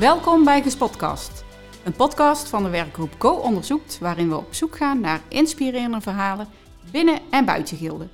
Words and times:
Welkom 0.00 0.44
bij 0.44 0.62
Gespotcast, 0.62 1.44
een 1.84 1.92
podcast 1.92 2.48
van 2.48 2.62
de 2.62 2.68
werkgroep 2.68 3.18
Co 3.18 3.32
Onderzoekt, 3.32 3.98
waarin 3.98 4.28
we 4.28 4.36
op 4.36 4.54
zoek 4.54 4.76
gaan 4.76 5.00
naar 5.00 5.20
inspirerende 5.28 6.00
verhalen 6.00 6.48
binnen 6.90 7.18
en 7.30 7.44
buiten 7.44 7.76
Gilden. 7.76 8.10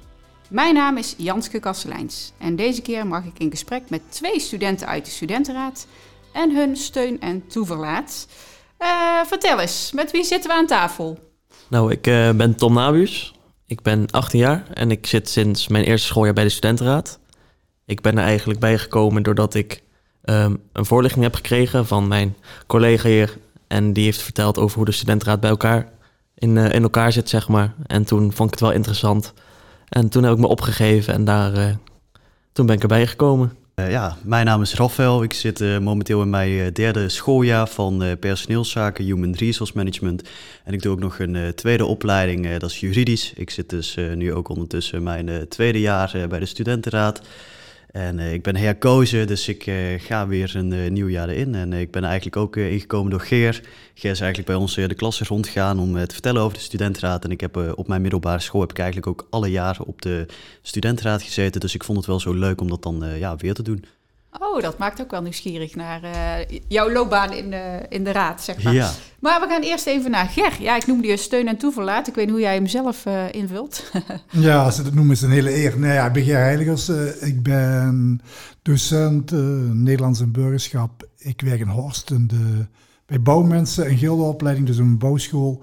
Mijn 0.48 0.75
naam 0.75 0.96
is 0.96 1.14
Janske 1.19 1.61
Kasteleins 1.61 2.33
en 2.38 2.57
deze 2.57 2.83
keer 2.83 3.07
mag 3.07 3.25
ik 3.25 3.38
in 3.38 3.51
gesprek 3.51 3.91
met 3.91 4.01
twee 4.09 4.41
studenten 4.41 4.87
uit 4.87 5.05
de 5.05 5.11
studentenraad 5.11 5.87
en 6.33 6.57
hun 6.57 6.77
steun 6.77 7.20
en 7.20 7.46
toeverlaat. 7.46 8.29
Uh, 8.78 9.25
vertel 9.25 9.61
eens, 9.61 9.92
met 9.92 10.11
wie 10.11 10.25
zitten 10.25 10.50
we 10.50 10.56
aan 10.56 10.66
tafel? 10.66 11.19
Nou, 11.69 11.92
ik 11.92 12.06
uh, 12.06 12.30
ben 12.30 12.56
Tom 12.56 12.75
Nabius. 12.75 13.34
Ik 13.66 13.83
ben 13.83 14.11
18 14.11 14.39
jaar 14.39 14.66
en 14.73 14.91
ik 14.91 15.06
zit 15.06 15.28
sinds 15.28 15.69
mijn 15.69 15.84
eerste 15.84 16.06
schooljaar 16.06 16.34
bij 16.34 16.45
de 16.45 16.50
studentenraad. 16.50 17.19
Ik 17.84 18.00
ben 18.00 18.19
er 18.19 18.25
eigenlijk 18.25 18.61
bijgekomen 18.61 19.23
doordat 19.23 19.55
ik 19.55 19.84
um, 20.27 20.61
een 20.73 20.87
voorlichting 20.87 21.25
heb 21.25 21.35
gekregen 21.35 21.87
van 21.87 22.09
mijn 22.09 22.37
collega 22.67 23.09
hier. 23.09 23.39
En 23.67 23.93
die 23.93 24.05
heeft 24.05 24.23
verteld 24.23 24.59
over 24.59 24.77
hoe 24.77 24.84
de 24.84 24.93
studentenraad 24.93 25.41
bij 25.41 25.51
elkaar 25.51 25.89
in, 26.34 26.57
uh, 26.57 26.73
in 26.73 26.83
elkaar 26.83 27.12
zit, 27.12 27.29
zeg 27.29 27.48
maar. 27.48 27.75
En 27.87 28.05
toen 28.05 28.33
vond 28.33 28.48
ik 28.48 28.51
het 28.51 28.61
wel 28.61 28.73
interessant. 28.73 29.33
En 29.89 30.09
toen 30.09 30.23
heb 30.23 30.33
ik 30.33 30.39
me 30.39 30.47
opgegeven 30.47 31.15
en 31.15 31.25
daar, 31.25 31.57
uh, 31.57 31.65
toen 32.53 32.67
ben 32.67 32.77
ik 32.77 32.83
erbij 32.83 33.07
gekomen. 33.07 33.53
Uh, 33.75 33.91
ja, 33.91 34.17
mijn 34.23 34.47
naam 34.47 34.62
is 34.62 34.75
Rafael. 34.75 35.23
Ik 35.23 35.33
zit 35.33 35.81
momenteel 35.81 36.23
in 36.23 36.31
mijn 36.31 36.73
derde 36.73 37.09
schooljaar 37.09 37.69
van 37.69 38.17
personeelszaken, 38.20 39.05
Human 39.05 39.34
Resource 39.34 39.73
Management. 39.77 40.29
En 40.65 40.72
ik 40.72 40.83
doe 40.83 40.93
ook 40.93 40.98
nog 41.00 41.19
een 41.19 41.53
tweede 41.55 41.84
opleiding, 41.84 42.56
dat 42.56 42.70
is 42.70 42.81
juridisch. 42.81 43.33
Ik 43.34 43.50
zit 43.50 43.70
dus 43.70 43.97
nu 44.15 44.33
ook 44.33 44.48
ondertussen 44.48 45.03
mijn 45.03 45.48
tweede 45.48 45.81
jaar 45.81 46.27
bij 46.28 46.39
de 46.39 46.47
studentenraad. 46.47 47.20
En 47.97 48.19
uh, 48.19 48.33
ik 48.33 48.42
ben 48.42 48.56
herkozen, 48.56 49.27
dus 49.27 49.48
ik 49.48 49.66
uh, 49.66 50.00
ga 50.00 50.27
weer 50.27 50.56
een 50.56 50.72
uh, 50.72 50.91
nieuw 50.91 51.08
jaar 51.08 51.30
in. 51.30 51.55
En 51.55 51.72
ik 51.72 51.91
ben 51.91 52.05
eigenlijk 52.05 52.36
ook 52.36 52.56
ingekomen 52.56 53.11
door 53.11 53.20
Geer. 53.20 53.62
Geer 53.94 54.11
is 54.11 54.20
eigenlijk 54.20 54.47
bij 54.47 54.56
ons 54.56 54.75
de 54.75 54.94
klasse 54.94 55.25
rondgegaan 55.25 55.78
om 55.78 55.92
te 55.92 56.12
vertellen 56.12 56.42
over 56.42 56.56
de 56.56 56.62
studentenraad. 56.62 57.25
En 57.25 57.30
ik 57.30 57.41
heb 57.41 57.56
op 57.75 57.88
mijn 57.88 58.03
middelbare 58.03 58.41
school 58.41 58.61
heb 58.61 58.70
ik 58.70 58.78
eigenlijk 58.78 59.08
ook 59.08 59.27
alle 59.30 59.50
jaren 59.50 59.86
op 59.86 60.03
de 60.03 60.27
studentenraad 60.62 61.22
gezeten. 61.22 61.61
Dus 61.61 61.75
ik 61.75 61.84
vond 61.84 61.98
het 61.98 62.06
wel 62.06 62.20
zo 62.20 62.33
leuk 62.33 62.61
om 62.61 62.69
dat 62.69 62.83
dan 62.83 63.05
ja, 63.19 63.36
weer 63.36 63.55
te 63.55 63.62
doen. 63.62 63.84
Oh, 64.39 64.62
dat 64.62 64.79
maakt 64.79 65.01
ook 65.01 65.11
wel 65.11 65.23
nieuwsgierig 65.23 65.75
naar 65.75 66.05
uh, 66.05 66.59
jouw 66.69 66.92
loopbaan 66.92 67.33
in 67.33 67.51
de, 67.51 67.87
in 67.89 68.05
de 68.05 68.12
raad, 68.12 68.43
zeg 68.43 68.62
maar. 68.62 68.73
Ja. 68.73 68.91
Maar 69.20 69.41
we 69.41 69.47
gaan 69.47 69.62
eerst 69.62 69.87
even 69.87 70.11
naar 70.11 70.28
Ger. 70.28 70.62
Ja, 70.62 70.77
ik 70.77 70.87
noemde 70.87 71.06
je 71.06 71.17
steun 71.17 71.48
en 71.48 71.56
toeverlaat. 71.56 72.09
Ik 72.09 72.15
weet 72.15 72.25
niet 72.25 72.34
hoe 72.34 72.45
jij 72.45 72.55
hem 72.55 72.67
zelf 72.67 73.06
uh, 73.06 73.33
invult. 73.33 73.91
ja, 74.31 74.65
als 74.65 74.77
ze 74.77 74.83
dat 74.83 74.95
noemen 74.95 75.15
is 75.15 75.23
een 75.23 75.31
hele 75.31 75.56
eer. 75.56 75.78
Nee, 75.78 75.93
ja, 75.93 76.06
ik 76.06 76.12
ben 76.12 76.23
Ger 76.23 76.39
Heiligers. 76.39 76.89
Uh, 76.89 77.23
ik 77.23 77.43
ben 77.43 78.20
docent 78.62 79.31
Nederlands 79.75 80.20
en 80.20 80.33
burgerschap. 80.33 81.09
Ik 81.19 81.41
werk 81.41 81.61
in 81.61 81.69
Horst 81.69 82.11
in 82.11 82.27
de, 82.27 82.67
bij 83.06 83.23
bouwmensen 83.23 83.87
en 83.87 83.97
gildeopleiding, 83.97 84.67
dus 84.67 84.78
een 84.78 84.98
bouwschool. 84.98 85.62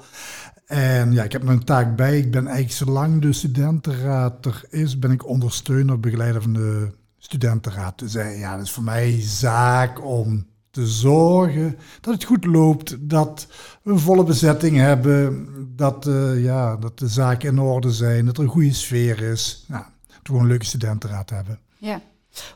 En 0.66 1.14
ja, 1.14 1.24
ik 1.24 1.32
heb 1.32 1.44
mijn 1.44 1.64
taak 1.64 1.96
bij. 1.96 2.18
Ik 2.18 2.32
ben 2.32 2.48
eigenlijk, 2.48 2.76
zolang 2.76 3.22
de 3.22 3.34
studentenraad 3.34 4.46
er 4.46 4.64
is, 4.70 5.00
ben 5.00 5.12
ik 5.12 5.28
ondersteuner, 5.28 6.00
begeleider 6.00 6.42
van 6.42 6.54
de 6.54 6.92
studentenraad 7.34 7.98
te 7.98 8.08
zijn. 8.08 8.38
Ja, 8.38 8.56
dat 8.56 8.66
is 8.66 8.72
voor 8.72 8.84
mij 8.84 9.22
zaak 9.22 10.06
om 10.06 10.46
te 10.72 10.88
zorgen 10.88 11.78
dat 12.02 12.14
het 12.14 12.24
goed 12.24 12.46
loopt, 12.46 13.10
dat 13.10 13.48
we 13.82 13.92
een 13.92 14.00
volle 14.00 14.24
bezetting 14.24 14.78
hebben, 14.78 15.48
dat, 15.76 16.08
uh, 16.08 16.44
ja, 16.44 16.78
dat 16.78 17.00
de 17.00 17.08
zaken 17.08 17.50
in 17.50 17.60
orde 17.60 17.92
zijn, 17.92 18.26
dat 18.26 18.38
er 18.38 18.44
een 18.44 18.50
goede 18.50 18.74
sfeer 18.74 19.22
is. 19.22 19.66
Nou, 19.68 19.84
dat 20.08 20.36
we 20.36 20.42
een 20.42 20.48
leuke 20.48 20.66
studentenraad 20.66 21.30
hebben. 21.30 21.60
Ja, 21.78 22.02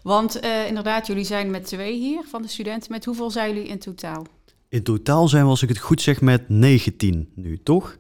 want 0.04 0.44
uh, 0.44 0.68
inderdaad, 0.68 1.08
jullie 1.08 1.26
zijn 1.26 1.52
met 1.52 1.66
twee 1.66 1.94
hier 2.00 2.24
van 2.30 2.42
de 2.42 2.48
studenten. 2.48 2.92
Met 2.92 3.06
hoeveel 3.06 3.32
zijn 3.32 3.54
jullie 3.54 3.70
in 3.70 3.80
totaal? 3.80 4.26
In 4.70 4.84
totaal 4.84 5.28
zijn 5.28 5.44
we, 5.44 5.50
als 5.50 5.62
ik 5.62 5.70
het 5.70 5.78
goed 5.78 6.02
zeg, 6.02 6.22
met 6.22 6.50
19 6.50 7.30
nu, 7.36 7.60
toch? 7.64 7.98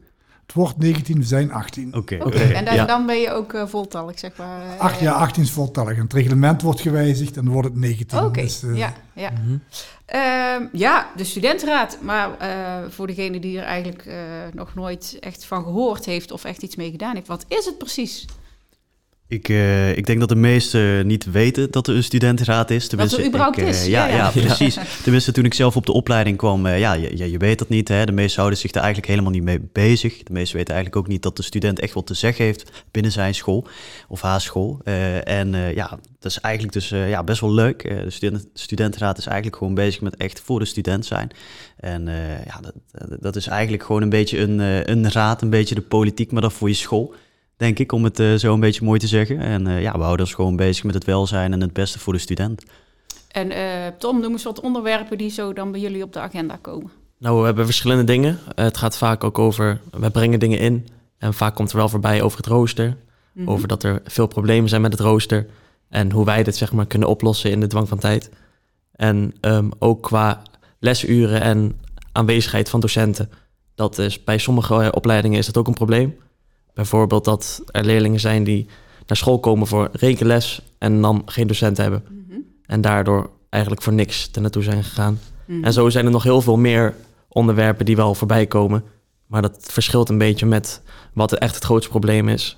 Het 0.48 0.56
wordt 0.56 0.78
19, 0.78 1.18
we 1.18 1.24
zijn 1.24 1.52
18. 1.52 1.96
Oké. 1.96 2.18
Okay, 2.26 2.52
En 2.52 2.66
dan, 2.66 2.88
dan, 2.88 3.06
ben 3.06 3.20
je 3.20 3.32
ook 3.32 3.54
uh, 3.54 3.68
voltallig, 3.68 4.20
zeg 4.20 4.38
maar. 4.38 4.62
Uh, 4.62 4.80
Ach, 4.80 5.00
ja, 5.00 5.12
18 5.12 5.44
is 5.44 5.52
voltallig. 5.52 5.96
En 5.96 6.04
het 6.04 6.14
reglement 6.14 6.62
wordt 6.62 6.82
gewijzigd 6.82 7.38
en 7.38 7.44
dan 7.44 7.54
wordt 7.54 7.68
het 7.68 7.78
19. 7.78 8.20
Oké, 8.20 8.42
dus, 8.42 8.64
uh, 8.64 8.78
ja. 8.78 8.94
Ja. 9.14 9.30
Mm 9.30 9.38
-hmm. 9.38 9.62
uh, 10.16 10.68
ja, 10.72 11.10
de 11.16 11.24
studentenraad. 11.24 11.98
Maar 12.02 12.30
voor 12.90 13.08
degene 13.08 13.40
die 13.40 13.60
er 13.60 13.66
eigenlijk 13.66 14.06
nog 14.54 14.76
nooit 14.76 15.18
echt 15.20 15.46
van 15.46 15.64
gehoord 15.64 16.06
heeft 16.06 16.32
of 16.32 16.44
echt 16.44 16.62
iets 16.62 16.76
mee 16.76 16.92
gedaan 16.92 17.16
heeft. 17.16 17.28
Wat 17.28 17.46
is 17.48 17.66
het 17.66 17.78
precies? 17.78 18.26
Ik, 19.30 19.50
uh, 19.50 19.98
ik 19.98 20.06
denk 20.06 20.20
dat 20.20 20.30
de 20.30 20.36
meesten 20.36 21.08
niet 21.08 21.32
weten 21.32 21.72
dat 21.72 21.88
er 21.88 21.96
een 21.96 22.04
studentenraad 22.04 22.70
is. 22.70 22.88
Tenminste, 22.88 23.16
dat 23.16 23.26
er 23.26 23.32
überhaupt 23.32 23.58
ik, 23.58 23.64
uh, 23.64 23.70
is. 23.70 23.86
Ja, 23.86 24.08
ja, 24.08 24.16
ja, 24.16 24.30
precies. 24.30 24.78
Tenminste, 25.04 25.32
toen 25.32 25.46
ik 25.46 25.54
zelf 25.54 25.76
op 25.76 25.86
de 25.86 25.92
opleiding 25.92 26.38
kwam, 26.38 26.66
uh, 26.66 26.80
ja, 26.80 26.94
je, 26.94 27.32
je, 27.32 27.38
weet 27.38 27.60
dat 27.60 27.70
niet. 27.70 27.88
Hè? 27.88 28.06
De 28.06 28.12
meesten 28.12 28.40
houden 28.40 28.60
zich 28.60 28.72
daar 28.72 28.84
eigenlijk 28.84 29.12
helemaal 29.12 29.32
niet 29.32 29.44
mee 29.44 29.70
bezig. 29.72 30.24
De 30.24 30.34
meesten 30.34 30.58
weten 30.58 30.74
eigenlijk 30.74 31.06
ook 31.06 31.12
niet 31.12 31.22
dat 31.22 31.38
de 31.38 31.44
student 31.44 31.80
echt 31.80 31.94
wat 31.94 32.08
te 32.08 32.14
zeggen 32.14 32.46
heeft 32.46 32.86
binnen 32.92 33.12
zijn 33.12 33.36
school 33.36 33.68
of 34.08 34.22
haar 34.22 34.42
school. 34.42 34.80
en 35.24 35.74
ja, 35.76 36.00
dat 36.20 36.32
is 36.32 36.40
eigenlijk 36.40 36.74
dus 36.74 36.90
ja, 36.90 37.24
best 37.24 37.42
wel 37.42 37.54
leuk. 37.54 37.84
de 37.84 38.10
student, 38.10 38.48
studentenraad 38.54 39.18
is 39.18 39.26
eigenlijk 39.26 39.58
gewoon 39.58 39.74
bezig 39.74 40.02
met 40.02 40.16
echt 40.16 40.40
voor 40.40 40.60
de 40.60 40.66
student 40.66 41.06
zijn. 41.06 41.30
En 41.78 42.06
ja, 42.46 42.60
dat, 42.62 42.74
dat 43.22 43.36
is 43.36 43.48
eigenlijk 43.48 43.84
gewoon 43.84 44.02
een 44.02 44.10
beetje 44.10 44.40
een, 44.40 44.60
een 44.92 45.12
raad, 45.12 45.42
een 45.42 45.50
beetje 45.50 45.76
de 45.76 45.82
politiek, 45.82 46.32
maar 46.32 46.42
dan 46.42 46.52
voor 46.52 46.70
je 46.70 46.76
school 46.76 47.16
denk 47.58 47.80
ik, 47.80 47.92
om 47.92 48.04
het 48.04 48.20
uh, 48.20 48.36
zo 48.36 48.54
een 48.54 48.60
beetje 48.60 48.86
mooi 48.86 49.00
te 49.00 49.08
zeggen. 49.08 49.40
En 49.40 49.68
uh, 49.68 49.82
ja, 49.82 49.92
we 49.92 50.04
houden 50.04 50.26
ons 50.26 50.36
gewoon 50.36 50.56
bezig 50.56 50.84
met 50.84 50.94
het 50.94 51.04
welzijn 51.04 51.54
en 51.54 51.62
het 51.62 51.74
beste 51.74 52.00
voor 52.00 52.14
de 52.14 52.20
student. 52.20 52.64
En 53.28 53.52
uh, 53.52 53.88
Tom, 53.98 54.22
noem 54.22 54.32
eens 54.32 54.44
wat 54.44 54.60
onderwerpen 54.60 55.18
die 55.18 55.30
zo 55.30 55.54
dan 55.54 55.72
bij 55.72 55.80
jullie 55.80 56.04
op 56.04 56.14
de 56.14 56.20
agenda 56.20 56.58
komen. 56.62 56.92
Nou, 57.20 57.40
we 57.40 57.46
hebben 57.46 57.66
verschillende 57.66 58.04
dingen. 58.04 58.40
het 58.56 58.78
gaat 58.78 58.98
vaak 58.98 59.24
ook 59.24 59.40
over, 59.40 59.82
we 59.92 60.12
brengen 60.12 60.40
dingen 60.40 60.60
in. 60.60 60.88
En 61.18 61.34
vaak 61.34 61.56
komt 61.56 61.72
er 61.72 61.78
wel 61.78 61.90
voorbij 61.90 62.22
over 62.22 62.38
het 62.38 62.48
rooster. 62.48 62.88
Mm 62.88 62.96
-hmm. 63.34 63.50
Over 63.50 63.68
dat 63.68 63.84
er 63.84 64.02
veel 64.06 64.28
problemen 64.28 64.70
zijn 64.70 64.82
met 64.82 64.92
het 64.92 65.02
rooster. 65.02 65.48
En 65.90 66.12
hoe 66.12 66.26
wij 66.26 66.44
dit 66.44 66.56
zeg 66.56 66.72
maar 66.72 66.86
kunnen 66.86 67.10
oplossen 67.10 67.52
in 67.52 67.60
de 67.60 67.68
dwang 67.68 67.88
van 67.88 68.00
tijd. 68.00 68.30
En 68.92 69.34
um, 69.42 69.72
ook 69.80 70.04
qua 70.04 70.42
lesuren 70.80 71.42
en 71.42 71.80
aanwezigheid 72.12 72.70
van 72.70 72.80
docenten. 72.80 73.30
Dat 73.76 73.98
is 73.98 74.24
bij 74.24 74.38
sommige 74.38 74.92
opleidingen 74.92 75.38
is 75.38 75.46
dat 75.46 75.58
ook 75.58 75.68
een 75.68 75.74
probleem. 75.74 76.18
Bijvoorbeeld 76.78 77.26
dat 77.26 77.62
er 77.72 77.86
leerlingen 77.86 78.20
zijn 78.20 78.44
die 78.44 78.68
naar 79.06 79.18
school 79.18 79.40
komen 79.40 79.68
voor 79.68 79.90
rekenles 79.92 80.62
en 80.78 81.02
dan 81.02 81.22
geen 81.26 81.48
docent 81.48 81.78
hebben. 81.78 82.04
Mm 82.10 82.26
-hmm. 82.30 82.46
En 82.66 82.82
daardoor 82.82 83.30
eigenlijk 83.50 83.84
voor 83.84 83.94
niks 83.94 84.30
er 84.34 84.42
naartoe 84.42 84.64
zijn 84.64 84.84
gegaan. 84.84 85.14
Mm 85.14 85.56
-hmm. 85.56 85.64
En 85.64 85.74
zo 85.74 85.90
zijn 85.90 86.06
er 86.06 86.12
nog 86.12 86.24
heel 86.24 86.42
veel 86.42 86.58
meer 86.58 86.96
onderwerpen 87.28 87.86
die 87.86 87.96
wel 87.96 88.16
voorbij 88.16 88.46
komen. 88.48 88.84
Maar 89.28 89.42
dat 89.42 89.58
verschilt 89.62 90.10
een 90.10 90.18
beetje 90.18 90.46
met 90.46 90.82
wat 91.14 91.34
echt 91.34 91.56
het 91.56 91.64
grootste 91.64 91.90
probleem 91.90 92.28
is. 92.28 92.58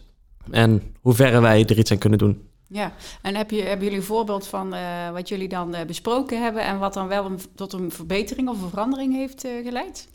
En 0.52 0.82
hoe 1.02 1.14
verre 1.14 1.40
wij 1.40 1.66
er 1.66 1.78
iets 1.78 1.92
aan 1.92 1.98
kunnen 1.98 2.20
doen. 2.20 2.48
Ja, 2.68 2.94
en 3.22 3.36
heb 3.36 3.52
je, 3.52 3.62
hebben 3.62 3.84
jullie 3.84 4.00
een 4.00 4.06
voorbeeld 4.06 4.48
van 4.48 4.74
uh, 4.74 5.12
wat 5.12 5.30
jullie 5.30 5.50
dan 5.50 5.76
uh, 5.76 5.82
besproken 5.88 6.42
hebben 6.42 6.64
en 6.64 6.80
wat 6.80 6.94
dan 6.94 7.08
wel 7.08 7.26
een, 7.26 7.40
tot 7.56 7.74
een 7.74 7.92
verbetering 7.92 8.50
of 8.50 8.62
een 8.62 8.70
verandering 8.70 9.14
heeft 9.14 9.46
uh, 9.46 9.66
geleid? 9.66 10.08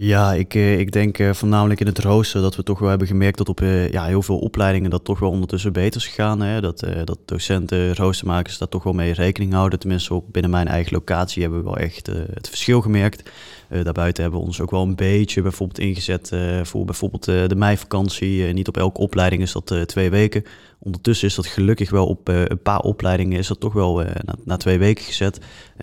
Ja, 0.00 0.32
ik, 0.32 0.54
ik 0.54 0.92
denk 0.92 1.18
voornamelijk 1.32 1.80
in 1.80 1.86
het 1.86 1.98
rooster 1.98 2.40
dat 2.40 2.56
we 2.56 2.62
toch 2.62 2.78
wel 2.78 2.88
hebben 2.88 3.06
gemerkt 3.06 3.38
dat 3.38 3.48
op 3.48 3.60
ja, 3.90 4.04
heel 4.04 4.22
veel 4.22 4.38
opleidingen 4.38 4.90
dat 4.90 5.04
toch 5.04 5.18
wel 5.18 5.30
ondertussen 5.30 5.72
beter 5.72 6.00
is 6.00 6.06
gegaan. 6.06 6.40
Hè? 6.40 6.60
Dat, 6.60 6.86
dat 7.04 7.18
docenten, 7.24 7.94
roostermakers 7.94 8.58
daar 8.58 8.68
toch 8.68 8.82
wel 8.82 8.92
mee 8.92 9.12
rekening 9.12 9.52
houden. 9.52 9.78
Tenminste, 9.78 10.14
ook 10.14 10.32
binnen 10.32 10.50
mijn 10.50 10.68
eigen 10.68 10.92
locatie 10.92 11.42
hebben 11.42 11.60
we 11.60 11.64
wel 11.64 11.76
echt 11.76 12.06
het 12.06 12.48
verschil 12.48 12.80
gemerkt. 12.80 13.30
Uh, 13.70 13.84
daarbuiten 13.84 14.22
hebben 14.22 14.40
we 14.40 14.46
ons 14.46 14.60
ook 14.60 14.70
wel 14.70 14.82
een 14.82 14.96
beetje 14.96 15.42
bijvoorbeeld 15.42 15.78
ingezet 15.78 16.30
uh, 16.34 16.64
voor 16.64 16.84
bijvoorbeeld 16.84 17.28
uh, 17.28 17.46
de 17.46 17.54
meivakantie. 17.54 18.52
niet 18.52 18.68
op 18.68 18.76
elke 18.76 19.00
opleiding 19.00 19.42
is 19.42 19.52
dat 19.52 19.74
twee 19.86 20.10
weken. 20.10 20.44
Ondertussen 20.78 21.28
is 21.28 21.34
dat 21.34 21.46
gelukkig 21.46 21.90
wel 21.90 22.06
op 22.06 22.28
een 22.28 22.62
paar 22.62 22.80
opleidingen 22.80 23.38
is 23.38 23.46
dat 23.46 23.60
toch 23.60 23.72
wel 23.72 23.96
na, 23.96 24.34
na, 24.44 24.56
twee 24.56 24.78
weken 24.78 25.04
gezet. 25.04 25.40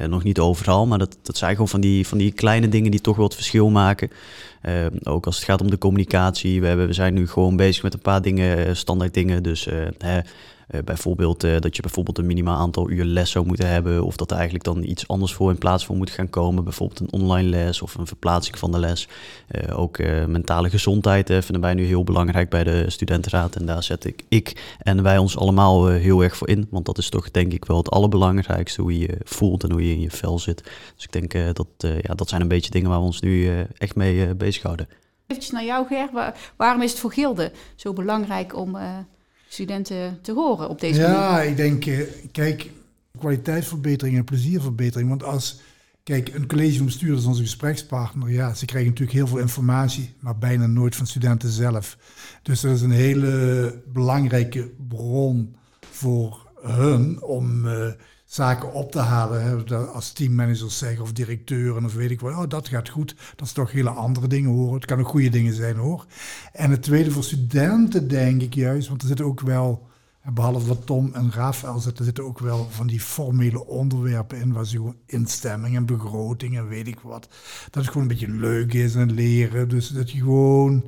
nog 0.08 0.24
niet 0.24 0.40
overal, 0.40 0.88
maar 0.88 0.98
dat, 0.98 1.18
dat 1.22 1.38
zijn 1.38 1.52
gewoon 1.52 1.68
van 1.68 1.82
die, 1.82 2.08
van 2.08 2.18
die 2.18 2.32
kleine 2.32 2.70
dingen 2.70 2.92
die 2.92 3.02
toch 3.02 3.16
wel 3.16 3.26
het 3.26 3.36
verschil 3.36 3.70
maken. 3.70 4.10
ook 5.04 5.26
als 5.26 5.36
het 5.36 5.46
gaat 5.46 5.62
om 5.62 5.70
de 5.70 5.78
communicatie. 5.78 6.62
We, 6.62 6.68
hebben, 6.68 6.88
we 6.88 6.94
zijn 6.94 7.14
nu 7.14 7.28
gewoon 7.28 7.56
bezig 7.56 7.84
met 7.84 7.94
een 7.94 8.00
paar 8.00 8.22
dingen, 8.22 8.78
standaard 8.78 9.14
dingen. 9.14 9.44
Dus 9.44 9.68
uh, 10.72 10.82
bijvoorbeeld 10.82 11.44
uh, 11.44 11.60
dat 11.60 11.76
je 11.76 11.82
bijvoorbeeld 11.82 12.18
een 12.18 12.26
minimaal 12.26 12.58
aantal 12.58 12.90
uur 12.90 13.04
les 13.04 13.32
zou 13.32 13.46
moeten 13.46 13.68
hebben, 13.68 14.04
of 14.04 14.16
dat 14.16 14.30
er 14.30 14.36
eigenlijk 14.36 14.66
dan 14.66 14.84
iets 14.84 15.08
anders 15.08 15.34
voor 15.34 15.50
in 15.52 15.58
plaats 15.58 15.86
van 15.86 15.98
moet 15.98 16.10
gaan 16.10 16.30
komen. 16.30 16.64
Bijvoorbeeld 16.64 17.00
een 17.00 17.12
online 17.12 17.50
les 17.50 17.82
of 17.82 17.96
een 17.96 18.08
verplaatsing 18.08 18.58
van 18.58 18.72
de 18.72 18.80
les. 18.80 19.08
Uh, 19.52 19.80
ook 19.80 19.98
mentale 20.28 20.70
gezondheid 20.70 21.28
vinden 21.28 21.62
wij 21.62 21.74
nu 21.74 21.86
heel 21.86 22.04
belangrijk 22.04 22.50
bij 22.50 22.64
de 22.64 22.90
studentenraad. 22.90 23.56
En 23.56 23.66
daar 23.66 23.84
zet 23.84 24.06
ik, 24.06 24.24
ik 24.30 24.76
en 24.80 25.04
wij 25.04 25.18
ons 25.18 25.38
allemaal 25.38 25.88
heel 25.88 26.24
erg 26.24 26.38
voor 26.38 26.50
in. 26.50 26.68
Want 26.70 26.86
dat 26.86 26.98
is 26.98 27.10
toch 27.10 27.32
denk 27.32 27.54
ik 27.54 27.66
wel 27.66 27.78
het 27.78 27.90
allerbelangrijkste, 27.90 28.82
hoe 28.82 29.00
je 29.00 29.08
je 29.08 29.18
voelt 29.24 29.64
en 29.64 29.72
hoe 29.72 29.88
je 29.88 29.94
in 29.94 30.02
je 30.02 30.12
vel 30.12 30.40
zit. 30.40 30.64
Dus 30.96 31.04
ik 31.04 31.12
denk 31.12 31.56
dat 31.56 31.68
ja, 31.78 32.14
dat 32.14 32.30
zijn 32.30 32.42
een 32.42 32.48
beetje 32.48 32.72
dingen 32.72 32.90
waar 32.90 33.00
we 33.00 33.06
ons 33.06 33.22
nu 33.22 33.66
echt 33.78 33.96
mee 33.96 34.36
bezighouden. 34.36 34.88
Even 35.28 35.54
naar 35.54 35.66
jou, 35.66 35.88
Ger. 35.88 36.34
waarom 36.56 36.82
is 36.82 36.92
het 36.92 37.00
voor 37.00 37.12
Gilde 37.12 37.52
zo 37.76 37.94
belangrijk 37.94 38.56
om 38.56 38.78
studenten 39.56 40.20
te 40.22 40.34
horen 40.34 40.70
op 40.70 40.80
deze 40.80 41.02
ja, 41.02 41.08
manier? 41.08 41.22
Ja, 41.22 41.42
ik 41.42 41.58
denk, 41.58 42.08
kijk, 42.32 42.72
kwaliteitsverbetering 43.20 44.18
en 44.18 44.24
plezierverbetering. 44.24 45.10
Want 45.10 45.24
als 45.24 45.60
Kijk, 46.06 46.34
een 46.34 46.48
college 46.48 46.78
van 46.78 46.86
bestuurders, 46.86 47.26
onze 47.26 47.42
gesprekspartner, 47.42 48.32
ja, 48.32 48.54
ze 48.54 48.66
krijgen 48.66 48.90
natuurlijk 48.90 49.18
heel 49.18 49.28
veel 49.28 49.38
informatie, 49.38 50.14
maar 50.20 50.38
bijna 50.38 50.66
nooit 50.68 50.96
van 50.96 51.08
studenten 51.08 51.50
zelf. 51.50 51.98
Dus 52.42 52.62
dat 52.62 52.76
is 52.76 52.82
een 52.82 52.92
hele 52.92 53.82
belangrijke 53.94 54.72
bron 54.88 55.56
voor 55.92 56.52
hun 56.62 57.22
om 57.22 57.66
uh, 57.66 57.88
zaken 58.26 58.74
op 58.74 58.92
te 58.92 59.00
halen. 59.00 59.44
Hè. 59.44 59.78
Als 59.88 60.12
teammanagers 60.12 60.78
zeggen 60.78 61.04
of 61.04 61.12
directeuren 61.12 61.86
of 61.86 61.94
weet 61.94 62.12
ik 62.12 62.20
wat, 62.20 62.34
oh 62.34 62.50
dat 62.50 62.68
gaat 62.68 62.90
goed. 62.90 63.16
Dat 63.36 63.48
is 63.48 63.54
toch 63.54 63.72
hele 63.72 63.90
andere 63.90 64.28
dingen 64.28 64.52
hoor. 64.52 64.74
Het 64.76 64.86
kan 64.86 65.00
ook 65.00 65.08
goede 65.08 65.30
dingen 65.30 65.54
zijn 65.54 65.76
hoor. 65.76 66.06
En 66.54 66.72
het 66.72 66.82
tweede 66.82 67.12
voor 67.12 67.24
studenten 67.24 68.08
denk 68.08 68.42
ik 68.42 68.54
juist, 68.54 68.88
want 68.88 69.02
er 69.02 69.08
zitten 69.08 69.26
ook 69.26 69.42
wel 69.42 69.88
behalve 70.34 70.68
wat 70.68 70.86
Tom 70.86 71.14
en 71.14 71.32
Rafael 71.32 71.80
zitten, 71.80 72.06
zitten 72.06 72.24
ook 72.24 72.40
wel 72.40 72.68
van 72.70 72.88
die 72.88 73.00
formele 73.00 73.66
onderwerpen 73.66 74.40
in, 74.40 74.54
waar 74.54 74.66
gewoon 74.66 74.96
instemming 75.06 75.76
en 75.76 75.86
begroting 75.86 76.58
en 76.58 76.68
weet 76.68 76.88
ik 76.88 77.00
wat. 77.00 77.28
Dat 77.64 77.84
het 77.84 77.88
gewoon 77.88 78.02
een 78.02 78.08
beetje 78.08 78.30
leuk 78.30 78.74
is 78.74 78.96
en 78.96 79.14
leren. 79.14 79.70
Dus 79.70 79.88
dat 79.88 80.12
je 80.12 80.18
gewoon 80.18 80.84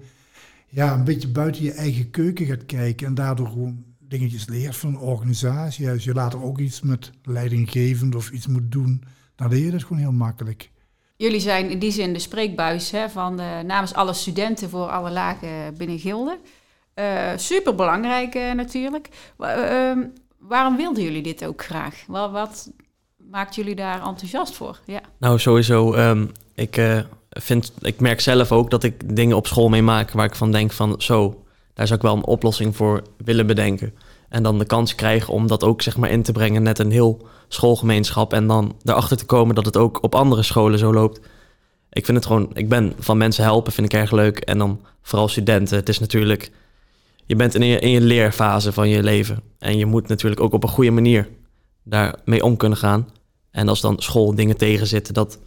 ja, 0.68 0.94
een 0.94 1.04
beetje 1.04 1.28
buiten 1.28 1.64
je 1.64 1.72
eigen 1.72 2.10
keuken 2.10 2.46
gaat 2.46 2.66
kijken 2.66 3.08
en 3.08 3.14
daardoor 3.14 3.48
gewoon 3.48 3.84
dingetjes 4.08 4.48
leert 4.48 4.76
van 4.76 4.90
een 4.90 5.00
organisatie. 5.00 5.90
Als 5.90 6.04
je 6.04 6.14
later 6.14 6.44
ook 6.44 6.58
iets 6.60 6.82
met 6.82 7.12
leidinggevend 7.24 8.16
of 8.16 8.30
iets 8.30 8.48
moet 8.48 8.72
doen, 8.72 9.04
dan 9.36 9.50
leer 9.50 9.66
je 9.66 9.72
dat 9.72 9.84
gewoon 9.84 9.98
heel 9.98 10.12
makkelijk. 10.12 10.72
Jullie 11.16 11.40
zijn 11.40 11.70
in 11.70 11.80
die 11.80 11.92
zin 11.92 12.14
de 12.14 12.20
spreekbuis 12.20 12.92
hè, 12.92 13.10
van 13.10 13.38
de, 13.38 13.62
namens 13.66 13.94
alle 13.94 14.14
studenten 14.14 14.70
voor 14.70 14.88
alle 14.88 15.12
lagen 15.12 15.78
binnen 15.78 16.00
Gilde. 16.00 16.40
Uh, 16.96 17.32
eh, 17.32 17.40
Super 17.40 17.76
belangrijk 17.76 18.36
uh, 18.36 18.54
natuurlijk. 18.54 19.10
Uh, 19.40 19.92
waarom 20.38 20.76
wilden 20.76 21.04
jullie 21.04 21.24
dit 21.24 21.46
ook 21.46 21.64
graag? 21.64 22.04
Wat, 22.08 22.32
wat, 22.32 22.72
maakt 23.18 23.56
jullie 23.56 23.76
daar 23.76 24.08
enthousiast 24.08 24.56
voor? 24.56 24.80
Ja. 24.86 25.02
Nou, 25.18 25.40
sowieso. 25.40 25.94
Um, 25.94 26.32
ik, 26.56 26.78
eh, 26.78 27.00
vind, 27.30 27.72
ik 27.82 28.00
merk 28.00 28.22
zelf 28.22 28.52
ook 28.52 28.70
dat 28.70 28.84
ik 28.84 29.16
dingen 29.16 29.38
op 29.38 29.48
school 29.48 29.70
meemaak 29.70 30.12
waar 30.12 30.26
ik 30.26 30.36
van 30.36 30.52
denk 30.52 30.72
van 30.72 31.02
zo, 31.02 31.44
daar 31.78 31.88
zou 31.88 32.00
ik 32.00 32.06
wel 32.06 32.16
een 32.16 32.26
oplossing 32.26 32.76
voor 32.76 33.02
willen 33.18 33.48
bedenken. 33.48 33.94
En 34.30 34.44
dan 34.44 34.60
de 34.60 34.66
kans 34.66 34.96
krijgen 34.96 35.34
om 35.34 35.48
dat 35.48 35.64
ook 35.64 35.82
zeg 35.82 35.98
maar 35.98 36.10
in 36.10 36.24
te 36.24 36.32
brengen, 36.32 36.64
net 36.64 36.80
een 36.80 36.92
heel 36.92 37.28
schoolgemeenschap. 37.48 38.34
En 38.34 38.48
dan 38.48 38.76
erachter 38.84 39.18
te 39.18 39.26
komen 39.26 39.56
dat 39.56 39.66
het 39.66 39.78
ook 39.78 40.04
op 40.04 40.16
andere 40.16 40.44
scholen 40.44 40.80
zo 40.80 40.94
loopt. 40.94 41.20
Ik 41.90 42.06
vind 42.06 42.18
het 42.18 42.26
gewoon, 42.26 42.50
ik 42.54 42.70
ben 42.70 42.94
van 43.00 43.18
mensen 43.18 43.44
helpen, 43.44 43.74
vind 43.74 43.94
ik 43.94 44.00
erg 44.00 44.12
leuk. 44.12 44.40
En 44.40 44.58
dan 44.58 44.82
vooral 45.02 45.28
studenten. 45.28 45.78
Het 45.78 45.90
is 45.90 46.00
natuurlijk 46.00 46.52
je 47.26 47.36
bent 47.36 47.56
in 47.56 47.66
je, 47.66 47.80
in 47.80 47.90
je 47.90 48.02
leerfase 48.02 48.74
van 48.74 48.90
je 48.90 49.04
leven. 49.04 49.42
En 49.60 49.78
je 49.78 49.86
moet 49.86 50.08
natuurlijk 50.08 50.42
ook 50.42 50.54
op 50.54 50.64
een 50.64 50.70
goede 50.70 50.92
manier 50.92 51.30
daarmee 51.84 52.44
om 52.44 52.58
kunnen 52.58 52.78
gaan. 52.78 53.10
En 53.52 53.68
als 53.68 53.82
dan 53.82 54.00
school 54.00 54.36
dingen 54.36 54.58
tegenzitten, 54.58 55.14
dat, 55.14 55.40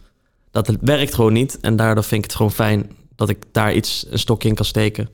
dat 0.51 0.77
werkt 0.81 1.13
gewoon 1.13 1.33
niet. 1.33 1.59
En 1.59 1.75
daardoor 1.75 2.03
vind 2.03 2.23
ik 2.23 2.29
het 2.29 2.35
gewoon 2.35 2.51
fijn 2.51 2.91
dat 3.15 3.29
ik 3.29 3.37
daar 3.51 3.73
iets, 3.73 4.05
een 4.09 4.19
stokje 4.19 4.49
in 4.49 4.55
kan 4.55 4.65
steken. 4.65 5.09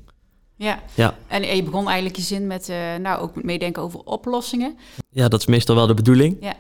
Ja. 0.58 0.80
ja, 0.94 1.16
en 1.28 1.56
je 1.56 1.64
begon 1.64 1.86
eigenlijk 1.86 2.16
je 2.16 2.22
zin 2.22 2.48
met, 2.48 2.70
uh, 2.70 2.96
nou, 2.96 3.22
ook 3.22 3.44
meedenken 3.44 3.82
over 3.82 4.00
oplossingen. 4.00 4.78
Ja, 5.10 5.28
dat 5.28 5.40
is 5.40 5.46
meestal 5.46 5.76
wel 5.76 5.88
de 5.88 5.94
bedoeling. 5.94 6.38
Ja. 6.42 6.56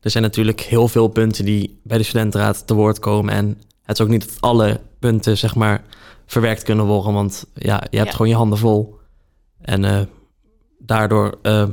Er 0.00 0.10
zijn 0.10 0.22
natuurlijk 0.22 0.60
heel 0.60 0.88
veel 0.88 1.08
punten 1.08 1.44
die 1.44 1.80
bij 1.82 1.98
de 1.98 2.04
studentenraad 2.04 2.66
te 2.66 2.74
woord 2.74 2.98
komen. 2.98 3.34
En 3.34 3.60
het 3.82 3.98
is 3.98 4.04
ook 4.04 4.10
niet 4.10 4.28
dat 4.28 4.40
alle 4.40 4.80
punten, 4.98 5.38
zeg 5.38 5.54
maar, 5.54 5.84
verwerkt 6.26 6.62
kunnen 6.62 6.84
worden. 6.84 7.12
Want 7.12 7.46
ja, 7.54 7.82
je 7.90 7.98
hebt 7.98 8.10
gewoon 8.10 8.28
je 8.28 8.34
handen 8.34 8.58
vol. 8.58 8.98
En 9.60 9.82
uh, 9.82 10.00
daardoor 10.78 11.38
uh, 11.42 11.64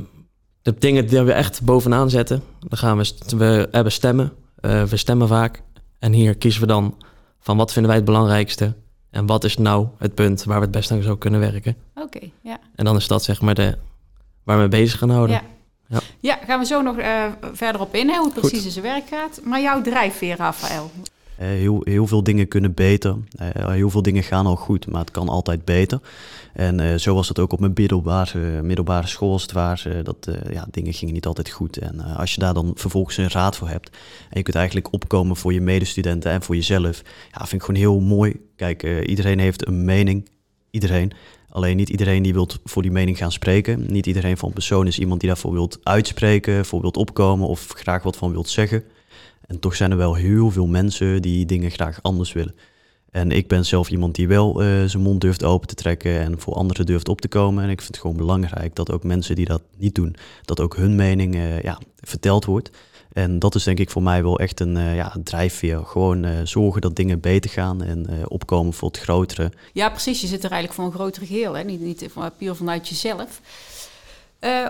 de 0.62 0.74
dingen 0.78 1.06
die 1.06 1.20
we 1.20 1.32
echt 1.32 1.62
bovenaan 1.62 2.10
zetten, 2.10 2.42
dan 2.68 2.78
gaan 2.78 2.98
we, 2.98 3.12
we 3.36 3.68
hebben 3.70 3.92
stemmen. 3.92 4.32
Uh, 4.60 4.82
we 4.82 4.96
stemmen 4.96 5.28
vaak. 5.28 5.62
En 5.98 6.12
hier 6.12 6.36
kiezen 6.36 6.60
we 6.60 6.66
dan 6.66 6.96
van 7.40 7.56
wat 7.56 7.72
vinden 7.72 7.90
wij 7.90 8.00
het 8.00 8.10
belangrijkste. 8.10 8.74
En 9.12 9.26
wat 9.26 9.44
is 9.44 9.56
nou 9.56 9.86
het 9.98 10.14
punt 10.14 10.44
waar 10.44 10.56
we 10.56 10.62
het 10.62 10.70
best 10.70 10.90
aan 10.90 11.02
zou 11.02 11.18
kunnen 11.18 11.40
werken. 11.40 11.76
Oké, 11.94 12.30
ja. 12.40 12.58
En 12.74 12.84
dan 12.84 12.96
is 12.96 13.06
dat 13.06 13.22
zeg 13.22 13.40
maar 13.40 13.54
de, 13.54 13.78
waar 14.42 14.60
we 14.60 14.68
bezig 14.68 14.98
gaan 14.98 15.10
houden. 15.10 15.36
Ja. 15.36 15.42
Ja. 15.88 16.00
ja, 16.20 16.38
gaan 16.46 16.58
we 16.58 16.64
zo 16.64 16.82
nog 16.82 16.96
verder 17.52 17.80
op 17.80 17.94
in, 17.94 18.08
hè, 18.08 18.16
hoe 18.16 18.30
het 18.32 18.40
precies 18.40 18.64
in 18.64 18.70
zijn 18.70 18.84
werk 18.84 19.08
gaat. 19.08 19.40
Maar 19.44 19.60
jouw 19.60 19.82
drijfveer, 19.82 20.36
Rafael? 20.36 20.90
Heel, 21.36 21.80
heel 21.84 22.06
veel 22.06 22.22
dingen 22.22 22.48
kunnen 22.48 22.74
beter. 22.74 23.16
heel 23.54 23.90
veel 23.90 24.02
dingen 24.02 24.22
gaan 24.22 24.46
al 24.46 24.56
goed, 24.56 24.86
maar 24.86 25.00
het 25.00 25.10
kan 25.10 25.28
altijd 25.28 25.64
beter. 25.64 26.00
En 26.52 26.80
uh, 26.80 26.94
zo 26.94 27.14
was 27.14 27.28
het 27.28 27.38
ook 27.38 27.52
op 27.52 27.60
mijn 27.60 27.72
middelbare, 27.74 28.62
middelbare 28.62 29.06
school 29.06 29.32
als 29.32 29.42
het 29.42 29.52
ware. 29.52 30.02
Dat 30.02 30.28
ja, 30.52 30.66
dingen 30.70 30.92
gingen 30.92 31.14
niet 31.14 31.26
altijd 31.26 31.50
goed. 31.50 31.76
En 31.76 32.00
als 32.00 32.34
je 32.34 32.40
daar 32.40 32.54
dan 32.54 32.72
vervolgens 32.74 33.16
een 33.16 33.30
raad 33.30 33.56
voor 33.56 33.68
hebt. 33.68 33.90
En 34.30 34.38
je 34.38 34.42
kunt 34.42 34.56
eigenlijk 34.56 34.92
opkomen 34.92 35.36
voor 35.36 35.52
je 35.52 35.60
medestudenten 35.60 36.30
en 36.30 36.42
voor 36.42 36.54
jezelf. 36.54 37.02
Ja, 37.30 37.38
vind 37.38 37.52
ik 37.52 37.62
gewoon 37.62 37.80
heel 37.80 38.00
mooi. 38.00 38.40
Kijk, 38.56 39.06
iedereen 39.06 39.38
heeft 39.38 39.66
een 39.66 39.84
mening. 39.84 40.28
Iedereen. 40.70 41.12
Alleen 41.52 41.76
niet 41.76 41.88
iedereen 41.88 42.22
die 42.22 42.32
wil 42.32 42.48
voor 42.64 42.82
die 42.82 42.90
mening 42.90 43.16
gaan 43.18 43.32
spreken. 43.32 43.92
Niet 43.92 44.06
iedereen 44.06 44.36
van 44.36 44.52
persoon 44.52 44.86
is 44.86 44.98
iemand 44.98 45.20
die 45.20 45.28
daarvoor 45.28 45.52
wilt 45.52 45.78
uitspreken, 45.82 46.64
voor 46.64 46.80
wilt 46.80 46.96
opkomen 46.96 47.48
of 47.48 47.72
graag 47.76 48.02
wat 48.02 48.16
van 48.16 48.32
wilt 48.32 48.48
zeggen. 48.48 48.84
En 49.52 49.58
toch 49.58 49.76
zijn 49.76 49.90
er 49.90 49.96
wel 49.96 50.14
heel 50.14 50.50
veel 50.50 50.66
mensen 50.66 51.22
die 51.22 51.46
dingen 51.46 51.70
graag 51.70 51.98
anders 52.02 52.32
willen. 52.32 52.54
En 53.10 53.30
ik 53.30 53.48
ben 53.48 53.64
zelf 53.64 53.90
iemand 53.90 54.14
die 54.14 54.28
wel 54.28 54.62
uh, 54.62 54.84
zijn 54.84 55.02
mond 55.02 55.20
durft 55.20 55.44
open 55.44 55.68
te 55.68 55.74
trekken 55.74 56.20
en 56.20 56.40
voor 56.40 56.54
anderen 56.54 56.86
durft 56.86 57.08
op 57.08 57.20
te 57.20 57.28
komen. 57.28 57.64
En 57.64 57.70
ik 57.70 57.80
vind 57.80 57.92
het 57.92 58.00
gewoon 58.00 58.16
belangrijk 58.16 58.74
dat 58.74 58.92
ook 58.92 59.04
mensen 59.04 59.34
die 59.36 59.46
dat 59.46 59.62
niet 59.76 59.94
doen, 59.94 60.16
dat 60.44 60.60
ook 60.60 60.76
hun 60.76 60.94
mening 60.94 61.34
uh, 61.34 61.62
ja, 61.62 61.78
verteld 62.00 62.44
wordt. 62.44 62.70
En 63.12 63.38
dat 63.38 63.54
is 63.54 63.64
denk 63.64 63.78
ik 63.78 63.90
voor 63.90 64.02
mij 64.02 64.22
wel 64.22 64.38
echt 64.38 64.60
een 64.60 64.76
uh, 64.76 64.96
ja, 64.96 65.16
drijfveer. 65.24 65.84
Gewoon 65.84 66.46
zorgen 66.46 66.80
dat 66.80 66.96
dingen 66.96 67.20
beter 67.20 67.50
gaan 67.50 67.82
en 67.82 68.28
opkomen 68.28 68.72
voor 68.72 68.88
het 68.88 68.98
grotere. 68.98 69.52
Ja, 69.72 69.90
precies. 69.90 70.20
Je 70.20 70.26
zit 70.26 70.44
er 70.44 70.50
eigenlijk 70.50 70.80
voor 70.80 70.84
een 70.84 70.98
groter 70.98 71.26
geheel, 71.26 71.56
hè? 71.56 71.62
Niet, 71.62 71.80
niet 71.80 72.08
puur 72.38 72.54
vanuit 72.54 72.88
jezelf. 72.88 73.40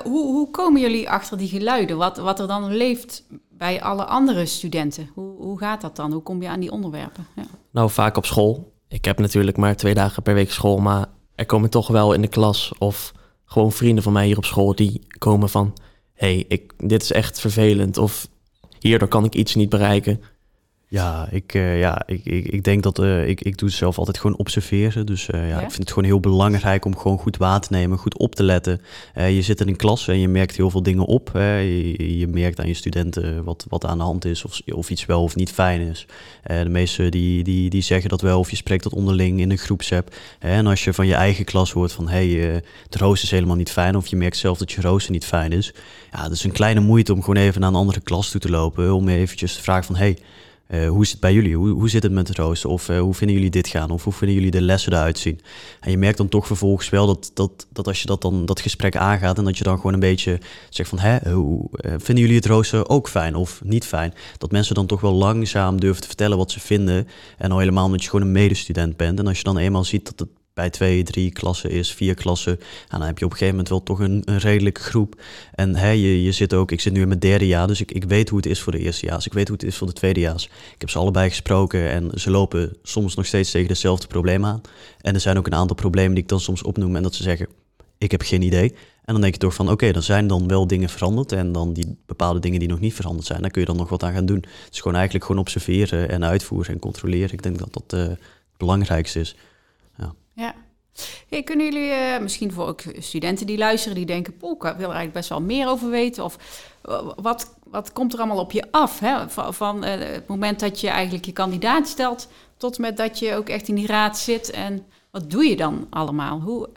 Hoe, 0.03 0.33
hoe 0.33 0.51
komen 0.51 0.81
jullie 0.81 1.11
achter 1.11 1.39
die 1.39 1.49
geluiden? 1.49 1.97
Wat, 1.97 2.17
wat 2.17 2.41
er 2.41 2.47
dan 2.47 2.75
leeft 2.75 3.25
bij 3.51 3.83
alle 3.83 4.05
andere 4.05 4.47
studenten? 4.47 5.11
Hoe, 5.15 5.37
hoe 5.37 5.59
gaat 5.59 5.81
dat 5.81 5.97
dan? 5.97 6.13
Hoe 6.13 6.23
kom 6.23 6.43
je 6.43 6.49
aan 6.49 6.61
die 6.61 6.71
onderwerpen? 6.71 7.27
Ja. 7.37 7.45
Nou, 7.71 7.91
vaak 7.91 8.17
op 8.17 8.27
school. 8.27 8.73
Ik 8.89 9.05
heb 9.05 9.19
natuurlijk 9.19 9.57
maar 9.57 9.77
twee 9.77 9.95
dagen 9.95 10.23
per 10.23 10.35
week 10.35 10.53
school, 10.53 10.79
maar 10.79 11.07
er 11.35 11.47
komen 11.47 11.71
toch 11.71 11.89
wel 11.89 12.13
in 12.13 12.21
de 12.21 12.29
klas 12.29 12.73
of 12.79 13.13
gewoon 13.45 13.73
vrienden 13.73 14.03
van 14.03 14.13
mij 14.13 14.27
hier 14.27 14.37
op 14.37 14.45
school 14.45 14.75
die 14.75 15.07
komen 15.19 15.49
van: 15.49 15.75
hey, 16.15 16.45
ik, 16.49 16.73
dit 16.79 17.03
is 17.03 17.13
echt 17.13 17.41
vervelend 17.41 17.99
of 17.99 18.29
hierdoor 18.79 19.09
kan 19.09 19.25
ik 19.25 19.35
iets 19.35 19.55
niet 19.55 19.69
bereiken. 19.69 20.21
Ja, 20.93 21.29
ik, 21.31 21.55
uh, 21.55 21.79
ja, 21.79 22.03
ik, 22.07 22.25
ik, 22.25 22.47
ik 22.47 22.65
denk 22.65 22.83
dat 22.83 22.99
uh, 22.99 23.29
ik, 23.29 23.41
ik 23.41 23.59
doe 23.59 23.71
zelf 23.71 23.99
altijd 23.99 24.19
gewoon 24.19 24.37
observeren. 24.37 25.07
Dus 25.07 25.29
uh, 25.29 25.49
ja, 25.49 25.55
ik 25.55 25.71
vind 25.71 25.77
het 25.77 25.89
gewoon 25.89 26.05
heel 26.05 26.21
belangrijk 26.21 26.85
om 26.85 26.97
gewoon 26.97 27.19
goed 27.19 27.37
waar 27.37 27.61
te 27.61 27.69
nemen, 27.71 27.99
goed 27.99 28.19
op 28.19 28.35
te 28.35 28.43
letten. 28.43 28.81
je 29.15 29.43
zit 29.43 29.61
in 29.61 29.69
een 29.69 29.77
klas 29.77 30.09
en 30.09 30.19
je 30.19 30.29
merkt 30.29 30.57
heel 30.57 30.71
veel 30.71 30.83
dingen 30.83 31.05
op. 31.05 31.31
Je, 31.35 32.19
je, 32.19 32.27
merkt 32.27 32.61
aan 32.61 32.67
je 32.67 32.75
studenten 32.75 33.45
wat, 33.45 33.67
wat 33.69 33.87
aan 33.87 33.99
de 33.99 34.05
hand 34.05 34.25
is 34.25 34.45
of, 34.45 34.61
of 34.75 34.91
iets 34.91 35.07
wel 35.07 35.23
of 35.23 35.37
niet 35.37 35.53
fijn 35.53 35.81
is. 35.81 36.07
de 36.43 36.69
meesten 36.69 37.11
die, 37.11 37.45
die, 37.45 37.71
die 37.71 37.83
zeggen 37.83 38.11
dat 38.11 38.21
wel 38.21 38.39
of 38.39 38.51
je 38.51 38.57
spreekt 38.57 38.83
dat 38.83 38.93
onderling 38.93 39.41
in 39.41 39.51
een 39.51 39.59
groepsapp. 39.59 40.15
en 40.39 40.67
als 40.67 40.85
je 40.85 40.93
van 40.93 41.07
je 41.07 41.15
eigen 41.15 41.45
klas 41.45 41.73
hoort 41.73 41.93
van 41.93 42.09
hé, 42.09 42.33
hey, 42.33 42.63
de 42.89 42.99
rooster 42.99 43.25
is 43.25 43.35
helemaal 43.35 43.57
niet 43.57 43.73
fijn 43.73 43.97
of 43.97 44.07
je 44.07 44.17
merkt 44.17 44.37
zelf 44.37 44.59
dat 44.59 44.73
je 44.73 44.81
rooster 44.81 45.13
niet 45.13 45.25
fijn 45.25 45.53
is. 45.53 45.73
Ja, 46.11 46.23
dat 46.23 46.33
is 46.33 46.45
een 46.45 46.53
kleine 46.53 46.81
moeite 46.81 47.13
om 47.13 47.21
gewoon 47.21 47.43
even 47.43 47.61
naar 47.61 47.71
een 47.71 47.77
andere 47.77 48.01
klas 48.01 48.31
toe 48.31 48.41
te 48.41 48.51
lopen. 48.51 48.95
Om 48.95 49.09
eventjes 49.09 49.55
te 49.55 49.63
vragen 49.63 49.85
van 49.85 49.97
hé, 49.97 50.05
hey, 50.05 50.19
uh, 50.73 50.89
hoe 50.89 51.03
is 51.03 51.11
het 51.11 51.21
bij 51.21 51.33
jullie? 51.33 51.57
Hoe, 51.57 51.69
hoe 51.69 51.89
zit 51.89 52.03
het 52.03 52.13
met 52.13 52.29
het 52.29 52.37
rooster? 52.37 52.71
Of 52.71 52.89
uh, 52.89 53.01
hoe 53.01 53.15
vinden 53.15 53.37
jullie 53.37 53.51
dit 53.51 53.69
gaan? 53.69 53.91
Of 53.91 54.05
hoe 54.05 54.13
vinden 54.13 54.37
jullie 54.37 54.51
de 54.51 54.61
lessen 54.61 54.93
eruit 54.93 55.19
zien? 55.19 55.41
En 55.81 55.91
je 55.91 55.99
merkt 55.99 56.17
dan 56.17 56.29
toch 56.29 56.47
vervolgens 56.47 56.89
wel 56.89 57.07
dat, 57.07 57.31
dat, 57.35 57.67
dat 57.71 57.87
als 57.87 58.01
je 58.01 58.07
dat, 58.07 58.23
dan, 58.23 58.47
dat 58.47 58.61
gesprek 58.61 58.97
aangaat 58.97 59.39
en 59.39 59.45
dat 59.45 59.59
je 59.59 59.65
dan 59.65 59.77
gewoon 59.77 59.93
een 59.93 60.01
beetje 60.01 60.41
zegt 60.69 60.89
van, 60.89 60.99
hè, 60.99 61.33
hoe, 61.33 61.69
uh, 61.71 61.93
vinden 61.97 62.25
jullie 62.25 62.37
het 62.37 62.47
rooster 62.47 62.89
ook 62.89 63.09
fijn 63.09 63.35
of 63.35 63.61
niet 63.65 63.87
fijn? 63.87 64.15
Dat 64.39 64.51
mensen 64.51 64.75
dan 64.75 64.87
toch 64.87 65.01
wel 65.01 65.13
langzaam 65.13 65.81
durven 65.81 66.01
te 66.01 66.09
vertellen 66.09 66.39
wat 66.39 66.51
ze 66.51 66.61
vinden. 66.61 67.09
En 67.39 67.51
al 67.51 67.59
helemaal 67.59 67.85
omdat 67.85 68.03
je 68.03 68.11
gewoon 68.11 68.27
een 68.27 68.33
medestudent 68.33 68.97
bent. 68.97 69.19
En 69.19 69.27
als 69.27 69.39
je 69.39 69.45
dan 69.45 69.59
eenmaal 69.59 69.85
ziet 69.85 70.05
dat 70.05 70.19
het 70.19 70.42
bij 70.55 70.71
twee, 70.71 71.03
drie 71.03 71.31
klassen 71.31 71.71
is, 71.71 71.93
vier 71.93 72.15
klassen. 72.15 72.59
En 72.89 72.99
dan 72.99 73.03
heb 73.03 73.19
je 73.19 73.25
op 73.25 73.31
een 73.31 73.37
gegeven 73.37 73.57
moment 73.57 73.69
wel 73.69 73.83
toch 73.83 73.99
een, 73.99 74.23
redelijke 74.39 74.81
groep. 74.81 75.21
En 75.55 75.77
hè, 75.77 75.91
je, 75.91 76.23
je 76.23 76.33
zit 76.33 76.55
ook, 76.55 76.71
ik 76.71 76.81
zit 76.81 76.93
nu 76.93 77.01
in 77.01 77.09
mijn 77.09 77.21
derde 77.21 77.47
jaar, 77.47 77.67
dus 77.67 77.81
ik, 77.81 77.93
ik 77.93 78.05
weet 78.05 78.29
hoe 78.29 78.39
het 78.39 78.47
is 78.47 78.61
voor 78.61 78.73
de 78.73 78.79
eerstejaars. 78.79 79.27
Ik 79.27 79.33
weet 79.33 79.49
hoe 79.49 79.57
het 79.57 79.67
is 79.67 79.77
voor 79.77 79.87
de 79.87 79.93
tweedejaars. 79.93 80.45
Ik 80.45 80.81
heb 80.81 80.91
ze 80.91 80.99
allebei 80.99 81.29
gesproken 81.29 81.91
en 81.91 82.11
ze 82.15 82.31
lopen 82.31 82.77
soms 82.83 83.15
nog 83.15 83.27
steeds 83.27 83.51
tegen 83.51 83.69
dezelfde 83.69 84.07
problemen 84.07 84.51
aan. 84.51 84.61
En 85.01 85.15
er 85.15 85.21
zijn 85.21 85.39
ook 85.39 85.47
een 85.47 85.55
aantal 85.55 85.77
problemen 85.77 86.15
die 86.15 86.23
ik 86.23 86.29
dan 86.29 86.41
soms 86.41 86.63
opnoem 86.63 86.97
en 86.97 87.03
dat 87.03 87.15
ze 87.15 87.23
zeggen, 87.23 87.49
ik 87.99 88.11
heb 88.11 88.23
geen 88.23 88.43
idee. 88.43 88.75
En 89.05 89.13
dan 89.13 89.21
denk 89.21 89.35
je 89.35 89.41
toch 89.41 89.55
van, 89.55 89.71
oké, 89.71 89.93
dan 89.93 90.03
zijn 90.03 90.27
dan 90.27 90.49
wel 90.49 90.67
dingen 90.67 90.89
veranderd. 90.89 91.33
En 91.33 91.53
dan 91.53 91.73
die 91.73 91.99
bepaalde 92.07 92.39
dingen 92.39 92.59
die 92.59 92.69
nog 92.69 92.81
niet 92.81 92.95
veranderd 92.95 93.27
zijn, 93.27 93.41
daar 93.41 93.51
kun 93.51 93.61
je 93.61 93.67
dan 93.67 93.77
nog 93.77 93.89
wat 93.89 94.03
aan 94.03 94.13
gaan 94.13 94.27
doen. 94.27 94.37
Het 94.65 94.73
is 94.73 94.81
gewoon 94.81 94.97
eigenlijk 94.97 95.25
gewoon 95.25 95.41
observeren 95.41 96.09
en 96.09 96.25
uitvoeren 96.25 96.73
en 96.73 96.79
controleren. 96.79 97.33
Ik 97.33 97.43
denk 97.43 97.59
dat 97.59 97.73
dat 97.73 98.01
uh, 98.01 98.07
het 98.07 98.19
belangrijkste 98.57 99.21
is. 99.21 99.37
Ja, 100.35 100.55
Hey, 101.29 101.43
kunnen 101.43 101.67
jullie, 101.67 101.91
uh, 101.91 102.19
misschien 102.19 102.53
voor 102.53 102.67
ook 102.67 102.81
studenten 102.99 103.47
die 103.47 103.59
luisteren, 103.59 103.97
die 103.97 104.07
denken, 104.07 104.37
poeh, 104.37 104.53
ik 104.53 104.61
wil 104.61 104.71
er 104.71 104.79
eigenlijk 104.79 105.13
best 105.13 105.29
wel 105.29 105.41
meer 105.41 105.69
over 105.69 105.91
weten. 105.91 106.25
Of 106.25 106.37
wat, 107.17 107.55
wat 107.65 107.93
komt 107.93 108.13
er 108.13 108.19
allemaal 108.19 108.39
op 108.39 108.53
je 108.53 108.65
af? 108.71 108.99
Hè? 108.99 109.29
Van, 109.29 109.55
van 109.55 109.85
het 109.85 110.29
moment 110.29 110.61
dat 110.61 110.81
je 110.81 110.89
eigenlijk 110.89 111.25
je 111.25 111.33
kandidaat 111.33 111.89
stelt, 111.89 112.29
tot 112.57 112.79
met 112.79 112.97
dat 112.97 113.19
je 113.19 113.35
ook 113.35 113.49
echt 113.49 113.69
in 113.69 113.75
die 113.75 113.87
raad 113.87 114.19
zit. 114.19 114.51
En 114.51 114.87
wat 115.11 115.31
doe 115.31 115.45
je 115.45 115.57
dan 115.57 115.87
allemaal? 115.91 116.41
Hoe, 116.41 116.69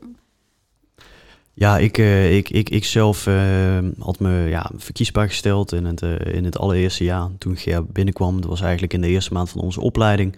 ja, 1.57 1.77
ik, 1.77 1.97
uh, 1.97 2.35
ik, 2.35 2.49
ik, 2.49 2.69
ik 2.69 2.85
zelf 2.85 3.27
uh, 3.27 3.77
had 3.99 4.19
me 4.19 4.47
ja, 4.49 4.71
verkiesbaar 4.75 5.27
gesteld 5.27 5.73
in 5.73 5.85
het, 5.85 6.01
uh, 6.01 6.15
in 6.19 6.45
het 6.45 6.57
allereerste 6.57 7.03
jaar. 7.03 7.29
Toen 7.37 7.57
Ger 7.57 7.85
binnenkwam, 7.85 8.41
dat 8.41 8.49
was 8.49 8.61
eigenlijk 8.61 8.93
in 8.93 9.01
de 9.01 9.07
eerste 9.07 9.33
maand 9.33 9.49
van 9.49 9.61
onze 9.61 9.81
opleiding. 9.81 10.35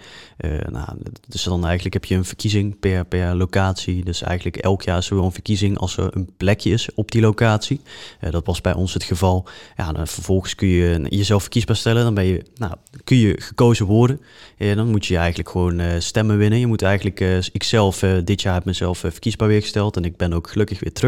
nou, 0.71 0.87
dus 1.27 1.43
dan 1.43 1.65
eigenlijk 1.65 1.93
heb 1.93 2.05
je 2.05 2.15
een 2.15 2.25
verkiezing 2.25 2.79
per, 2.79 3.05
per 3.05 3.35
locatie. 3.35 4.03
Dus 4.03 4.21
eigenlijk 4.21 4.57
elk 4.57 4.81
jaar 4.81 4.97
is 4.97 5.09
er 5.09 5.17
een 5.17 5.31
verkiezing 5.31 5.77
als 5.77 5.97
er 5.97 6.15
een 6.15 6.29
plekje 6.37 6.71
is 6.71 6.89
op 6.95 7.11
die 7.11 7.21
locatie. 7.21 7.81
dat 8.29 8.45
was 8.45 8.61
bij 8.61 8.73
ons 8.73 8.93
het 8.93 9.03
geval. 9.03 9.47
Ja, 9.77 9.91
dan 9.91 10.07
vervolgens 10.07 10.55
kun 10.55 10.67
je 10.67 11.05
jezelf 11.09 11.41
verkiesbaar 11.41 11.75
stellen. 11.75 12.03
Dan 12.03 12.13
ben 12.13 12.25
je, 12.25 12.43
nou, 12.55 12.73
kun 13.03 13.17
je 13.17 13.35
gekozen 13.41 13.85
worden. 13.85 14.21
dan 14.57 14.89
moet 14.89 15.05
je 15.05 15.17
eigenlijk 15.17 15.49
gewoon 15.49 16.01
stemmen 16.01 16.37
winnen. 16.37 16.59
Je 16.59 16.67
moet 16.67 16.81
eigenlijk, 16.81 17.19
ik 17.51 17.63
zelf 17.63 17.99
dit 18.23 18.41
jaar 18.41 18.53
heb 18.53 18.65
mezelf 18.65 18.97
verkiesbaar 18.97 19.47
weer 19.47 19.61
gesteld. 19.61 19.95
En 19.97 20.05
ik 20.05 20.17
ben 20.17 20.33
ook 20.33 20.49
gelukkig 20.49 20.79
weer 20.79 20.93
terug 20.93 21.06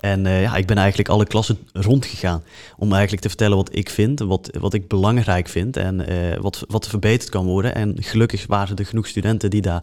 en 0.00 0.24
uh, 0.24 0.42
ja, 0.42 0.56
ik 0.56 0.66
ben 0.66 0.76
eigenlijk 0.76 1.08
alle 1.08 1.26
klassen 1.26 1.58
rondgegaan 1.72 2.42
om 2.76 2.92
eigenlijk 2.92 3.22
te 3.22 3.28
vertellen 3.28 3.56
wat 3.56 3.76
ik 3.76 3.90
vind, 3.90 4.20
wat, 4.20 4.50
wat 4.60 4.74
ik 4.74 4.88
belangrijk 4.88 5.48
vind 5.48 5.76
en 5.76 6.12
uh, 6.12 6.36
wat, 6.36 6.64
wat 6.68 6.86
verbeterd 6.86 7.30
kan 7.30 7.46
worden. 7.46 7.74
En 7.74 7.96
gelukkig 8.02 8.46
waren 8.46 8.76
er 8.76 8.86
genoeg 8.86 9.06
studenten 9.06 9.50
die 9.50 9.62
daar 9.62 9.82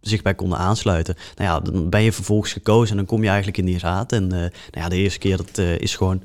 zich 0.00 0.22
bij 0.22 0.34
konden 0.34 0.58
aansluiten. 0.58 1.16
Nou 1.34 1.50
ja, 1.50 1.60
dan 1.60 1.90
ben 1.90 2.02
je 2.02 2.12
vervolgens 2.12 2.52
gekozen 2.52 2.90
en 2.90 2.96
dan 2.96 3.06
kom 3.06 3.22
je 3.22 3.28
eigenlijk 3.28 3.58
in 3.58 3.64
die 3.64 3.78
raad. 3.78 4.12
En 4.12 4.24
uh, 4.24 4.30
nou 4.30 4.50
ja, 4.70 4.88
de 4.88 4.96
eerste 4.96 5.18
keer 5.18 5.36
dat 5.36 5.58
is 5.58 5.96
gewoon 5.96 6.22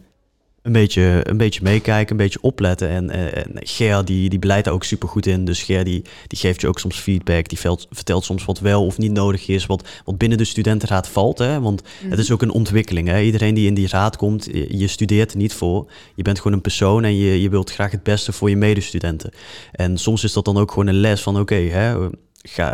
een 0.69 0.81
beetje, 0.81 1.19
een 1.23 1.37
beetje 1.37 1.59
meekijken, 1.63 2.11
een 2.11 2.23
beetje 2.23 2.41
opletten. 2.41 2.89
En, 2.89 3.09
uh, 3.09 3.37
en 3.37 3.51
Ger 3.53 4.05
die, 4.05 4.29
die 4.29 4.39
beleidt 4.39 4.65
daar 4.65 4.73
ook 4.73 4.83
super 4.83 5.09
goed 5.09 5.25
in. 5.25 5.45
Dus 5.45 5.63
Ger 5.63 5.83
die, 5.83 6.01
die 6.27 6.39
geeft 6.39 6.61
je 6.61 6.67
ook 6.67 6.79
soms 6.79 6.99
feedback. 6.99 7.49
Die 7.49 7.57
vertelt, 7.57 7.87
vertelt 7.91 8.23
soms 8.23 8.45
wat 8.45 8.59
wel 8.59 8.85
of 8.85 8.97
niet 8.97 9.11
nodig 9.11 9.47
is. 9.47 9.65
Wat, 9.65 9.87
wat 10.05 10.17
binnen 10.17 10.37
de 10.37 10.43
studentenraad 10.43 11.07
valt. 11.07 11.37
Hè? 11.37 11.61
Want 11.61 11.83
het 12.09 12.19
is 12.19 12.25
mhm. 12.25 12.33
ook 12.33 12.41
een 12.41 12.51
ontwikkeling. 12.51 13.07
Hè? 13.07 13.21
Iedereen 13.21 13.53
die 13.53 13.67
in 13.67 13.73
die 13.73 13.87
raad 13.87 14.17
komt, 14.17 14.45
je, 14.69 14.87
studeert 14.87 15.31
er 15.31 15.37
niet 15.37 15.53
voor. 15.53 15.91
Je 16.15 16.23
bent 16.23 16.37
gewoon 16.37 16.53
een 16.53 16.61
persoon 16.61 17.03
en 17.03 17.15
je, 17.15 17.41
je 17.41 17.49
wilt 17.49 17.71
graag 17.71 17.91
het 17.91 18.03
beste 18.03 18.31
voor 18.31 18.49
je 18.49 18.57
medestudenten. 18.57 19.31
En 19.71 19.97
soms 19.97 20.23
is 20.23 20.33
dat 20.33 20.45
dan 20.45 20.57
ook 20.57 20.71
gewoon 20.71 20.87
een 20.87 20.99
les 20.99 21.21
van 21.21 21.39
oké, 21.39 21.55
hè 21.55 22.09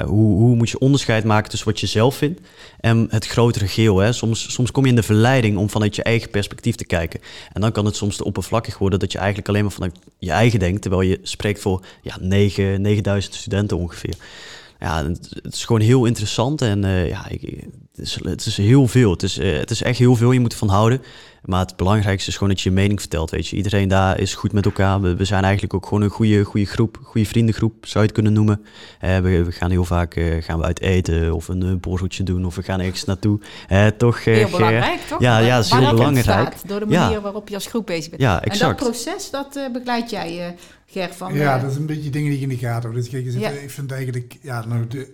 hoe, 0.05 0.37
hoe 0.37 0.55
moet 0.55 0.69
je 0.69 0.79
onderscheid 0.79 1.23
maken 1.23 1.49
tussen 1.49 1.67
wat 1.67 1.79
je 1.79 1.87
zelf 1.87 2.15
vindt 2.15 2.41
en 2.79 3.07
het 3.09 3.27
grotere 3.27 3.67
geheel. 3.67 4.13
Soms, 4.13 4.53
soms 4.53 4.71
kom 4.71 4.83
je 4.83 4.89
in 4.89 4.95
de 4.95 5.03
verleiding 5.03 5.57
om 5.57 5.69
vanuit 5.69 5.95
je 5.95 6.03
eigen 6.03 6.29
perspectief 6.29 6.75
te 6.75 6.85
kijken. 6.85 7.19
En 7.53 7.61
dan 7.61 7.71
kan 7.71 7.85
het 7.85 7.95
soms 7.95 8.15
te 8.15 8.23
oppervlakkig 8.23 8.77
worden 8.77 8.99
dat 8.99 9.11
je 9.11 9.17
eigenlijk 9.17 9.47
alleen 9.47 9.63
maar 9.63 9.71
vanuit 9.71 9.99
je 10.19 10.31
eigen 10.31 10.59
denkt, 10.59 10.81
terwijl 10.81 11.01
je 11.01 11.19
spreekt 11.21 11.59
voor 11.59 11.85
ja, 12.01 12.17
9, 12.19 12.81
9000 12.81 13.35
studenten 13.35 13.77
ongeveer. 13.77 14.15
Ja, 14.79 15.05
het, 15.05 15.53
is 15.53 15.65
gewoon 15.65 15.81
heel 15.81 16.05
interessant 16.05 16.61
en 16.61 16.83
uh, 16.83 17.07
ja, 17.07 17.27
ik, 17.29 17.63
het, 17.95 18.05
is, 18.05 18.19
het 18.23 18.45
is 18.45 18.57
heel 18.57 18.87
veel. 18.87 19.11
Het 19.11 19.23
is, 19.23 19.39
uh, 19.39 19.57
het 19.59 19.71
is 19.71 19.81
echt 19.81 19.97
heel 19.97 20.15
veel, 20.15 20.31
je 20.31 20.39
moet 20.39 20.51
ervan 20.51 20.69
houden. 20.69 21.01
Maar 21.45 21.59
het 21.59 21.75
belangrijkste 21.75 22.29
is 22.29 22.37
gewoon 22.37 22.49
dat 22.49 22.61
je 22.61 22.69
je 22.69 22.75
mening 22.75 22.99
vertelt. 22.99 23.31
Weet 23.31 23.47
je. 23.47 23.55
Iedereen 23.55 23.87
daar 23.87 24.19
is 24.19 24.33
goed 24.33 24.51
met 24.51 24.65
elkaar. 24.65 25.01
We, 25.01 25.15
we 25.15 25.25
zijn 25.25 25.43
eigenlijk 25.43 25.73
ook 25.73 25.85
gewoon 25.85 26.01
een 26.01 26.09
goede, 26.09 26.43
goede 26.43 26.65
groep, 26.65 26.99
goede 27.03 27.27
vriendengroep, 27.27 27.73
zou 27.85 27.99
je 27.99 28.05
het 28.05 28.11
kunnen 28.11 28.33
noemen. 28.33 28.65
Uh, 29.03 29.17
we, 29.17 29.43
we, 29.43 29.51
gaan 29.51 29.69
heel 29.69 29.85
vaak 29.85 30.15
uh, 30.15 30.43
gaan 30.43 30.59
we 30.59 30.65
uit 30.65 30.81
eten 30.81 31.33
of 31.33 31.47
een 31.47 31.63
uh, 31.63 31.73
borreltje 31.75 32.23
doen 32.23 32.45
of 32.45 32.55
we 32.55 32.63
gaan 32.63 32.79
ergens 32.79 33.03
naartoe. 33.03 33.39
toch, 33.97 34.23
heel 34.23 34.49
belangrijk, 34.49 34.99
toch? 35.01 35.21
Ja, 35.21 35.37
ja 35.37 35.55
dat 35.55 35.65
is 35.65 35.71
heel 35.71 35.91
belangrijk. 35.91 36.23
Staat, 36.23 36.67
door 36.67 36.79
de 36.79 36.85
manier 36.85 37.21
waarop 37.21 37.49
je 37.49 37.55
als 37.55 37.67
groep 37.67 37.85
bezig 37.85 38.09
bent. 38.09 38.21
Ja, 38.21 38.41
exact. 38.41 38.61
En 38.61 38.67
dat 38.67 38.77
proces, 38.77 39.29
dat 39.29 39.59
begeleid 39.73 40.09
jij, 40.09 40.55
Ger, 40.85 41.13
van... 41.13 41.33
Ja, 41.33 41.59
dat 41.59 41.71
is 41.71 41.77
een 41.77 41.85
beetje 41.85 42.09
dingen 42.09 42.29
die 42.29 42.37
ik 42.37 42.43
in 42.43 42.49
de 42.49 42.57
gaten 42.57 42.89
heb. 42.89 42.99
Dus 42.99 43.09
kijk, 43.09 43.31
ja. 43.31 43.49
ik 43.49 43.71
vind 43.71 43.91
eigenlijk... 43.91 44.37
Ja, 44.41 44.65
nou, 44.65 44.87
de, 44.87 45.13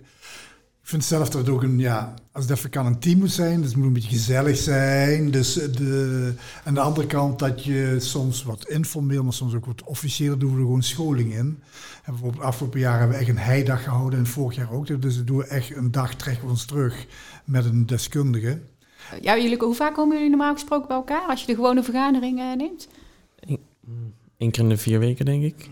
vind 0.92 1.04
zelf 1.04 1.28
dat 1.28 1.40
het 1.40 1.54
ook 1.54 1.62
een, 1.62 1.78
ja, 1.78 2.14
als 2.32 2.44
het 2.44 2.58
even 2.58 2.70
kan 2.70 2.86
een 2.86 2.98
team 2.98 3.18
moet 3.18 3.32
zijn, 3.32 3.60
dus 3.60 3.68
het 3.68 3.76
moet 3.76 3.86
een 3.86 3.92
beetje 3.92 4.08
gezellig 4.08 4.56
zijn. 4.56 5.30
Dus 5.30 5.54
de, 5.54 6.34
aan 6.64 6.74
de 6.74 6.80
andere 6.80 7.06
kant 7.06 7.38
dat 7.38 7.64
je 7.64 7.96
soms 7.98 8.42
wat 8.42 8.68
informeel, 8.68 9.22
maar 9.22 9.32
soms 9.32 9.54
ook 9.54 9.66
wat 9.66 9.82
officieel 9.82 10.38
doen 10.38 10.50
we 10.50 10.56
er 10.56 10.62
gewoon 10.62 10.82
scholing 10.82 11.32
in. 11.32 11.62
En 12.04 12.12
bijvoorbeeld 12.12 12.42
afgelopen 12.42 12.80
jaar 12.80 12.98
hebben 12.98 13.16
we 13.16 13.22
echt 13.22 13.30
een 13.30 13.38
heidag 13.38 13.82
gehouden 13.82 14.18
en 14.18 14.26
vorig 14.26 14.56
jaar 14.56 14.72
ook. 14.72 15.02
Dus 15.02 15.16
we 15.16 15.24
doen 15.24 15.36
we 15.36 15.46
echt 15.46 15.76
een 15.76 15.90
dag 15.90 16.14
trekken 16.14 16.44
we 16.44 16.50
ons 16.50 16.64
terug 16.64 17.06
met 17.44 17.64
een 17.64 17.86
deskundige. 17.86 18.60
Ja, 19.20 19.38
jullie, 19.38 19.58
hoe 19.58 19.74
vaak 19.74 19.94
komen 19.94 20.14
jullie 20.16 20.30
normaal 20.30 20.52
gesproken 20.52 20.88
bij 20.88 20.96
elkaar 20.96 21.26
als 21.26 21.40
je 21.40 21.46
de 21.46 21.54
gewone 21.54 21.82
vergadering 21.82 22.38
uh, 22.38 22.56
neemt? 22.56 22.88
Eén 24.38 24.50
keer 24.50 24.62
in 24.62 24.68
de 24.68 24.76
vier 24.76 24.98
weken, 24.98 25.24
denk 25.24 25.42
ik 25.42 25.70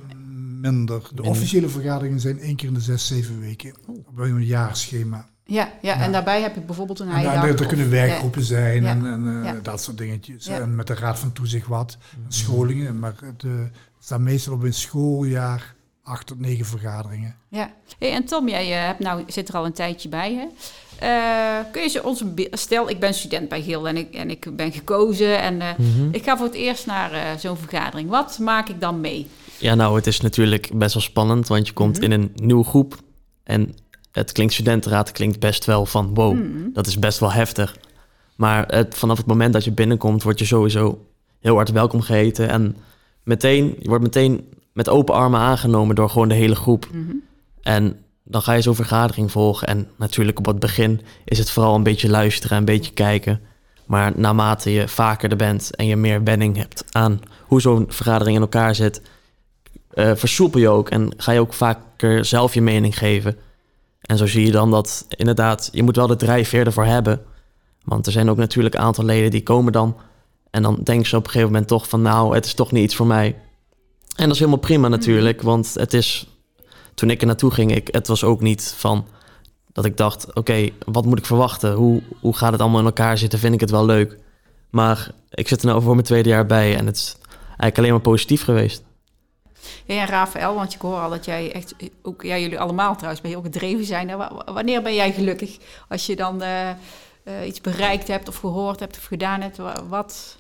minder. 0.61 1.03
De 1.15 1.23
officiële 1.23 1.69
vergaderingen 1.69 2.21
zijn 2.21 2.39
één 2.39 2.57
keer 2.57 2.69
in 2.69 2.75
de 2.75 2.81
zes, 2.81 3.07
zeven 3.07 3.41
weken. 3.41 3.75
Op 3.87 4.19
een 4.19 4.45
jaarschema. 4.45 5.29
Ja, 5.45 5.73
ja, 5.83 6.01
en 6.01 6.13
daarbij 6.13 6.43
heb 6.43 6.55
je 6.55 6.61
bijvoorbeeld 6.61 6.99
een 7.01 7.09
heidag. 7.09 7.45
En 7.45 7.59
er 7.59 7.67
kunnen 7.67 7.91
werkgroepen 7.91 8.43
zijn 8.43 8.87
en, 8.87 9.07
en 9.07 9.25
uh, 9.25 9.53
dat 9.63 9.83
soort 9.83 9.99
dingetjes. 9.99 10.47
En 10.47 10.75
met 10.75 10.87
de 10.87 10.95
Raad 10.95 11.19
van 11.19 11.33
Toezicht 11.33 11.67
wat, 11.67 11.99
mhm. 11.99 12.31
scholingen. 12.31 12.99
Maar 12.99 13.15
het 13.25 13.43
uh, 13.43 13.53
staat 13.99 14.21
meestal 14.21 14.55
op 14.55 14.63
een 14.63 14.75
schooljaar 14.75 15.75
acht 16.11 16.27
tot 16.27 16.41
negen 16.41 16.67
vergaderingen. 16.67 17.37
Ja. 17.49 17.73
Hey, 17.99 18.13
en 18.13 18.25
Tom, 18.25 18.49
jij 18.49 18.69
uh, 18.69 18.87
hebt 18.87 18.99
nou, 18.99 19.23
zit 19.27 19.49
er 19.49 19.55
al 19.55 19.65
een 19.65 19.73
tijdje 19.73 20.09
bij, 20.09 20.35
hè? 20.35 20.47
kun 21.73 21.91
je 21.91 22.05
ons 22.05 22.25
stel 22.51 22.91
ik 22.91 23.01
ben 23.01 23.15
student 23.15 23.49
bij 23.49 23.63
Gil 23.63 23.89
en 23.89 23.97
ik, 23.97 24.15
en 24.15 24.31
ik 24.31 24.57
ben 24.57 24.73
gekozen 24.73 25.41
en 25.41 25.57
mhm. 25.57 26.09
ik 26.11 26.25
ga 26.25 26.37
voor 26.37 26.47
het 26.47 26.55
eerst 26.55 26.87
naar 26.87 27.39
zo'n 27.39 27.57
vergadering. 27.57 28.09
Wat 28.09 28.39
maak 28.39 28.69
ik 28.69 28.81
dan 28.81 29.01
mee? 29.01 29.27
Ja, 29.59 29.75
nou, 29.75 29.97
het 29.97 30.07
is 30.07 30.21
natuurlijk 30.21 30.71
best 30.75 30.95
wel 30.95 31.03
spannend, 31.03 31.49
want 31.49 31.67
je 31.67 31.73
komt 31.73 31.97
mhm. 31.97 32.05
in 32.05 32.11
een 32.11 32.33
nieuwe 32.35 32.65
groep 32.65 32.97
en 33.45 33.75
het 34.13 34.33
klinkt 34.33 34.53
studentenraad, 34.53 35.13
klinkt 35.13 35.41
best 35.41 35.65
wel 35.65 35.87
van 35.87 36.15
wow, 36.15 36.35
mhm. 36.35 36.73
dat 36.73 36.87
is 36.87 36.99
best 36.99 37.19
wel 37.19 37.33
heftig. 37.33 37.77
Maar 38.37 38.67
het, 38.67 38.95
vanaf 38.95 39.17
het 39.17 39.27
moment 39.27 39.53
dat 39.53 39.65
je 39.65 39.73
binnenkomt, 39.73 40.23
word 40.23 40.39
je 40.39 40.45
sowieso 40.45 41.07
heel 41.41 41.55
hard 41.55 41.71
welkom 41.71 42.01
geheten 42.01 42.49
en 42.49 42.77
meteen, 43.23 43.77
je 43.79 43.89
wordt 43.89 44.05
meteen 44.05 44.49
met 44.81 44.89
open 44.89 45.15
armen 45.15 45.41
aangenomen 45.41 45.95
door 45.95 46.11
gewoon 46.11 46.29
de 46.29 46.35
hele 46.35 46.55
groep. 46.55 46.89
Mhm. 46.93 47.17
En 47.63 47.97
dan 48.25 48.43
ga 48.43 48.53
je 48.53 48.63
zo'n 48.63 48.75
vergadering 48.75 49.31
volgen 49.31 49.67
en 49.67 49.89
natuurlijk 49.97 50.39
op 50.39 50.47
het 50.47 50.59
begin 50.59 51.01
is 51.25 51.39
het 51.39 51.51
vooral 51.51 51.75
een 51.75 51.83
beetje 51.83 52.09
luisteren, 52.09 52.57
een 52.57 52.65
beetje 52.65 52.93
kijken. 52.93 53.41
Maar 53.87 54.13
naarmate 54.17 54.73
je 54.73 54.89
vaker 54.89 55.31
er 55.31 55.37
bent 55.37 55.77
en 55.77 55.87
je 55.87 55.97
meer 55.97 56.25
wenning 56.25 56.57
hebt 56.57 56.85
aan 56.91 57.21
hoe 57.47 57.61
zo'n 57.61 57.85
vergadering 57.89 58.37
in 58.37 58.43
elkaar 58.43 58.75
zit, 58.75 59.03
uh, 59.95 60.11
versoepel 60.15 60.61
je 60.61 60.69
ook 60.69 60.91
en 60.91 61.13
ga 61.17 61.33
je 61.33 61.41
ook 61.41 61.55
vaker 61.55 62.25
zelf 62.25 62.55
je 62.55 62.63
mening 62.63 62.99
geven. 62.99 63.37
En 64.01 64.17
zo 64.17 64.27
zie 64.27 64.47
je 64.47 64.53
dan 64.53 64.71
dat 64.71 65.07
inderdaad, 65.09 65.69
je 65.73 65.83
moet 65.83 65.97
wel 65.97 66.07
de 66.07 66.17
drijfveer 66.17 66.67
ervoor 66.67 66.85
hebben. 66.85 67.23
Want 67.85 68.07
er 68.07 68.13
zijn 68.13 68.31
ook 68.31 68.37
natuurlijk 68.37 68.75
een 68.75 68.81
aantal 68.81 69.05
leden 69.05 69.31
die 69.31 69.43
komen 69.43 69.73
dan. 69.73 69.97
En 70.51 70.63
dan 70.63 70.79
denken 70.83 71.09
ze 71.09 71.17
op 71.17 71.25
een 71.25 71.31
gegeven 71.31 71.53
moment 71.53 71.69
toch 71.69 71.89
van 71.89 72.03
nou, 72.03 72.35
het 72.35 72.45
is 72.45 72.55
toch 72.55 72.73
niet 72.73 72.85
iets 72.85 72.97
voor 72.97 73.07
mij. 73.07 73.37
En 74.21 74.27
dat 74.27 74.35
is 74.35 74.39
helemaal 74.39 74.61
prima 74.61 74.89
natuurlijk, 74.89 75.37
mhm. 75.37 75.47
want 75.47 75.75
het 75.75 75.95
is, 75.95 76.27
toen 76.95 77.11
ik 77.11 77.21
er 77.21 77.27
naartoe 77.27 77.51
ging, 77.51 77.75
ik, 77.75 77.89
het 77.91 78.07
was 78.07 78.25
ook 78.25 78.41
niet 78.41 78.75
van 78.77 79.07
dat 79.73 79.85
ik 79.85 79.97
dacht, 79.97 80.35
oké, 80.35 80.69
wat 80.85 81.05
moet 81.05 81.19
ik 81.19 81.27
verwachten? 81.27 81.73
Hoe, 81.73 82.03
hoe 82.21 82.37
gaat 82.37 82.53
het 82.53 82.61
allemaal 82.61 82.81
in 82.81 82.87
elkaar 82.87 83.19
zitten? 83.19 83.39
Vind 83.39 83.55
ik 83.55 83.61
het 83.61 83.71
wel 83.71 83.85
leuk? 83.85 84.19
Maar 84.71 85.11
ik 85.31 85.49
zit 85.49 85.61
er 85.61 85.67
nou 85.67 85.83
voor 85.83 85.95
mijn 85.95 86.07
tweede 86.07 86.29
jaar 86.29 86.47
bij 86.47 86.77
en 86.77 86.87
het 86.87 86.97
is 86.97 87.17
eigenlijk 87.47 87.79
alleen 87.79 87.91
maar 87.91 88.01
positief 88.01 88.45
geweest. 88.45 88.83
Ja, 89.85 90.01
en 90.01 90.07
Rafael, 90.07 90.55
want 90.55 90.75
ik 90.75 90.81
hoor 90.81 90.99
al 90.99 91.11
dat 91.11 91.25
jij 91.25 91.53
echt, 91.53 91.75
ook 92.03 92.23
ja, 92.23 92.39
jullie 92.39 92.61
allemaal 92.61 92.97
trouwens, 92.97 93.35
ook 93.35 93.45
gedreven 93.45 93.85
zijn. 93.85 94.17
Wanneer 94.45 94.83
ben 94.83 94.95
jij 94.95 95.13
gelukkig? 95.13 95.59
Als 95.89 96.07
je 96.07 96.17
dan 96.17 96.43
uh, 96.43 96.69
uh, 97.25 97.47
iets 97.47 97.61
bereikt 97.61 98.09
hebt 98.09 98.29
of 98.29 98.37
gehoord 98.37 98.81
hebt 98.81 98.97
of 98.97 99.05
gedaan 99.05 99.41
hebt, 99.41 99.59
wat, 99.89 100.39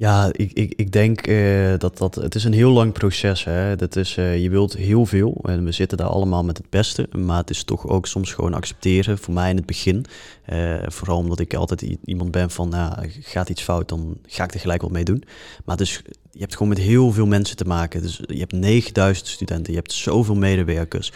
ja, 0.00 0.28
ik, 0.32 0.52
ik, 0.52 0.72
ik 0.76 0.92
denk 0.92 1.26
uh, 1.26 1.74
dat, 1.78 1.98
dat 1.98 2.14
het 2.14 2.34
is 2.34 2.44
een 2.44 2.52
heel 2.52 2.70
lang 2.70 2.92
proces 2.92 3.44
is. 3.44 3.76
Dat 3.76 3.96
is, 3.96 4.16
uh, 4.16 4.42
je 4.42 4.50
wilt 4.50 4.72
heel 4.72 5.06
veel 5.06 5.40
en 5.42 5.64
we 5.64 5.72
zitten 5.72 5.98
daar 5.98 6.06
allemaal 6.06 6.44
met 6.44 6.56
het 6.56 6.70
beste. 6.70 7.08
Maar 7.16 7.36
het 7.36 7.50
is 7.50 7.64
toch 7.64 7.86
ook 7.86 8.06
soms 8.06 8.32
gewoon 8.32 8.54
accepteren. 8.54 9.18
Voor 9.18 9.34
mij 9.34 9.50
in 9.50 9.56
het 9.56 9.66
begin, 9.66 10.04
uh, 10.52 10.74
vooral 10.86 11.16
omdat 11.16 11.40
ik 11.40 11.54
altijd 11.54 11.82
iemand 12.04 12.30
ben 12.30 12.50
van, 12.50 12.68
nou, 12.68 13.10
gaat 13.20 13.48
iets 13.48 13.62
fout, 13.62 13.88
dan 13.88 14.18
ga 14.26 14.44
ik 14.44 14.54
er 14.54 14.60
gelijk 14.60 14.82
wat 14.82 14.90
mee 14.90 15.04
doen. 15.04 15.22
Maar 15.64 15.76
het 15.76 15.86
is, 15.86 16.02
je 16.30 16.40
hebt 16.40 16.52
gewoon 16.52 16.68
met 16.68 16.78
heel 16.78 17.12
veel 17.12 17.26
mensen 17.26 17.56
te 17.56 17.64
maken. 17.64 18.02
Dus 18.02 18.20
je 18.26 18.38
hebt 18.38 18.52
9000 18.52 19.28
studenten, 19.28 19.72
je 19.72 19.78
hebt 19.78 19.92
zoveel 19.92 20.34
medewerkers. 20.34 21.12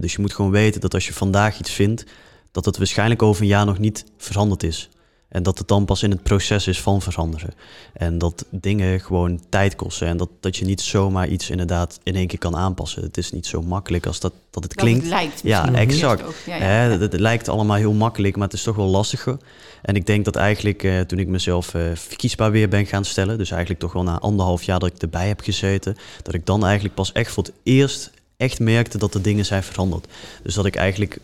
dus 0.00 0.12
je 0.12 0.20
moet 0.20 0.34
gewoon 0.34 0.50
weten 0.50 0.80
dat 0.80 0.94
als 0.94 1.06
je 1.06 1.12
vandaag 1.12 1.58
iets 1.58 1.72
vindt, 1.72 2.04
dat 2.52 2.64
het 2.64 2.76
waarschijnlijk 2.76 3.22
over 3.22 3.42
een 3.42 3.48
jaar 3.48 3.66
nog 3.66 3.78
niet 3.78 4.04
veranderd 4.16 4.62
is. 4.62 4.88
En 5.28 5.42
dat 5.42 5.58
het 5.58 5.68
dan 5.68 5.84
pas 5.84 6.02
in 6.02 6.10
het 6.10 6.22
proces 6.22 6.66
is 6.66 6.80
van 6.80 7.02
veranderen. 7.02 7.54
En 7.92 8.18
dat 8.18 8.44
dingen 8.50 9.00
gewoon 9.00 9.40
tijd 9.48 9.76
kosten. 9.76 10.06
En 10.06 10.16
dat, 10.16 10.28
dat 10.40 10.56
je 10.56 10.64
niet 10.64 10.80
zomaar 10.80 11.28
iets 11.28 11.50
inderdaad 11.50 12.00
in 12.02 12.14
één 12.14 12.26
keer 12.26 12.38
kan 12.38 12.56
aanpassen. 12.56 13.02
Het 13.02 13.16
is 13.16 13.32
niet 13.32 13.46
zo 13.46 13.62
makkelijk 13.62 14.06
als 14.06 14.20
dat, 14.20 14.32
dat 14.50 14.62
het 14.62 14.74
klinkt. 14.74 15.02
Het 15.02 15.10
lijkt 15.10 15.40
ja, 15.42 15.72
exact. 15.72 16.22
Ja, 16.46 16.56
ja, 16.56 16.62
Hè. 16.62 16.90
Het, 16.90 17.00
het 17.00 17.20
lijkt 17.20 17.48
allemaal 17.48 17.76
heel 17.76 17.92
makkelijk, 17.92 18.36
maar 18.36 18.44
het 18.46 18.56
is 18.56 18.62
toch 18.62 18.76
wel 18.76 18.86
lastiger. 18.86 19.38
En 19.82 19.94
ik 19.94 20.06
denk 20.06 20.24
dat 20.24 20.36
eigenlijk 20.36 20.82
eh, 20.82 21.00
toen 21.00 21.18
ik 21.18 21.28
mezelf 21.28 21.74
eh, 21.74 21.82
verkiesbaar 21.94 22.50
weer 22.50 22.68
ben 22.68 22.86
gaan 22.86 23.04
stellen, 23.04 23.38
dus 23.38 23.50
eigenlijk 23.50 23.80
toch 23.80 23.92
wel 23.92 24.02
na 24.02 24.18
anderhalf 24.18 24.62
jaar 24.62 24.78
dat 24.78 24.88
ik 24.88 25.02
erbij 25.02 25.28
heb 25.28 25.40
gezeten, 25.40 25.96
dat 26.22 26.34
ik 26.34 26.46
dan 26.46 26.64
eigenlijk 26.64 26.94
pas 26.94 27.12
echt 27.12 27.32
voor 27.32 27.42
het 27.42 27.52
eerst 27.62 28.10
echt 28.36 28.60
merkte 28.60 28.98
dat 28.98 29.12
de 29.12 29.20
dingen 29.20 29.44
zijn 29.44 29.62
veranderd. 29.62 30.06
Dus 30.42 30.54
dat 30.54 30.66
ik 30.66 30.76
eigenlijk 30.76 31.18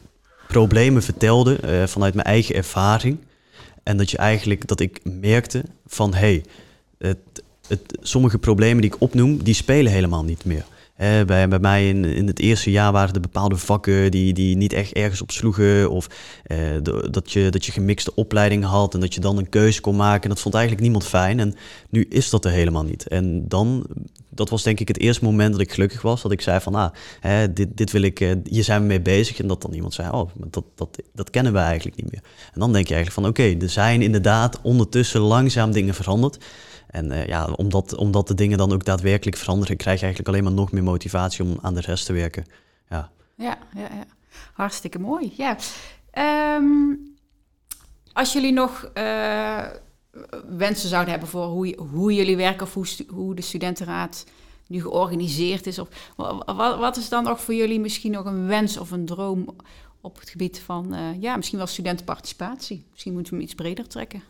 problemen 0.49 1.03
vertelde 1.03 1.57
eh, 1.57 1.87
vanuit 1.87 2.15
mijn 2.15 2.27
eigen 2.27 2.55
ervaring. 2.55 3.19
En 3.83 3.97
dat 3.97 4.11
je 4.11 4.17
eigenlijk 4.17 4.67
dat 4.67 4.81
ik 4.81 5.01
merkte 5.05 5.65
van 5.87 6.15
hé, 6.15 6.43
hey, 6.99 7.15
sommige 8.01 8.39
problemen 8.39 8.83
die 8.83 8.91
ik 8.91 9.01
opnoem, 9.01 9.43
die 9.43 9.55
spelen 9.55 9.93
helemaal 9.93 10.25
niet 10.25 10.45
meer. 10.45 10.65
Bij, 11.27 11.49
bij 11.49 11.59
mij 11.59 11.89
in, 11.89 12.05
in 12.05 12.27
het 12.27 12.39
eerste 12.39 12.71
jaar 12.71 12.93
waren 12.93 13.15
er 13.15 13.21
bepaalde 13.21 13.57
vakken 13.57 14.11
die, 14.11 14.33
die 14.33 14.57
niet 14.57 14.73
echt 14.73 14.93
ergens 14.93 15.23
op 15.23 15.31
sloegen. 15.31 15.91
Of 15.91 16.09
eh, 16.43 16.59
dat, 17.11 17.33
je, 17.33 17.49
dat 17.51 17.67
je 17.67 17.73
gemixte 17.73 18.15
opleidingen 18.15 18.69
had 18.69 18.95
en 18.95 19.01
dat 19.01 19.15
je 19.15 19.21
dan 19.21 19.39
een 19.39 19.49
keuze 19.49 19.81
kon 19.81 19.97
maken. 19.97 20.23
En 20.23 20.29
dat 20.29 20.41
vond 20.41 20.55
eigenlijk 20.55 20.85
niemand 20.85 21.07
fijn. 21.07 21.41
En 21.41 21.55
nu 21.89 22.07
is 22.09 22.31
dat 22.31 22.45
er 22.45 22.51
helemaal 22.51 22.85
niet. 22.85 23.09
En 23.09 23.49
dan, 23.49 23.87
dat 24.31 24.49
was 24.49 24.63
denk 24.63 24.81
ik 24.81 24.89
het 24.89 24.99
eerste 24.99 25.25
moment 25.25 25.53
dat 25.53 25.61
ik 25.61 25.73
gelukkig 25.73 26.03
was. 26.03 26.23
Dat 26.23 26.33
ik 26.33 26.41
zei 26.41 26.61
van, 26.61 26.75
ah, 26.75 26.93
hè, 27.21 27.53
dit, 27.53 27.77
dit 27.77 27.91
wil 27.91 28.03
ik, 28.03 28.21
eh, 28.21 28.33
hier 28.45 28.65
zijn 28.65 28.81
we 28.81 28.87
mee 28.87 29.01
bezig. 29.01 29.41
En 29.41 29.47
dat 29.47 29.63
dan 29.63 29.73
iemand 29.73 29.95
zei, 29.95 30.11
oh, 30.11 30.31
dat, 30.35 30.65
dat, 30.75 31.03
dat 31.13 31.31
kennen 31.31 31.53
we 31.53 31.59
eigenlijk 31.59 31.97
niet 31.97 32.13
meer. 32.13 32.23
En 32.53 32.61
dan 32.61 32.73
denk 32.73 32.87
je 32.87 32.95
eigenlijk 32.95 33.27
van, 33.27 33.33
oké, 33.33 33.65
er 33.65 33.71
zijn 33.71 34.03
inderdaad 34.03 34.61
ondertussen 34.63 35.21
langzaam 35.21 35.73
dingen 35.73 35.95
veranderd. 35.95 36.45
En 36.87 37.11
eh, 37.11 37.27
ja, 37.27 37.45
omdat, 37.45 37.95
omdat 37.95 38.29
de 38.29 38.35
dingen 38.35 38.59
dan 38.59 38.73
ook 38.73 38.85
daadwerkelijk 38.85 39.37
veranderen, 39.37 39.77
krijg 39.77 39.99
je 39.99 40.05
eigenlijk 40.05 40.35
alleen 40.35 40.45
maar 40.45 40.61
nog 40.61 40.73
meer 40.73 40.83
motivatie 40.83 41.45
om 41.45 41.59
aan 41.63 41.75
de 41.75 41.81
rest 41.81 42.07
te 42.07 42.13
werken. 42.13 42.45
Ja. 42.89 43.11
Ja, 43.37 43.59
ja, 43.75 43.81
ja. 43.81 44.05
Hartstikke 44.53 44.99
mooi. 44.99 45.33
Ja. 45.37 45.57
Ehm, 46.11 46.95
als 48.13 48.33
jullie 48.33 48.53
nog 48.53 48.91
eh, 48.95 49.65
wensen 50.57 50.89
zouden 50.89 51.11
hebben 51.11 51.29
voor 51.29 51.45
hoe, 51.47 51.77
hoe 51.93 52.15
jullie 52.15 52.37
werken 52.37 52.67
of 52.67 52.75
hoe, 52.75 52.87
hoe 53.09 53.35
de 53.35 53.43
studentenraad 53.43 54.25
nu 54.67 54.81
georganiseerd 54.81 55.67
is, 55.67 55.79
of 55.79 55.89
wa- 56.17 56.55
wa- 56.55 56.79
wat 56.79 56.97
is 56.97 57.09
dan 57.09 57.25
nog 57.25 57.41
voor 57.41 57.55
jullie 57.55 57.81
misschien 57.81 58.13
nog 58.13 58.25
een 58.25 58.47
wens 58.47 58.79
of 58.79 58.91
een 58.91 59.07
droom 59.07 59.57
op 60.01 60.19
het 60.21 60.31
gebied 60.31 60.61
van, 60.65 60.95
eh, 60.95 61.01
ja, 61.21 61.37
misschien 61.37 61.59
wel 61.59 61.67
studentenparticipatie? 61.67 62.85
Misschien 62.91 63.13
moeten 63.13 63.33
we 63.33 63.39
hem 63.39 63.47
iets 63.49 63.57
breder 63.57 63.89
trekken. 63.89 64.23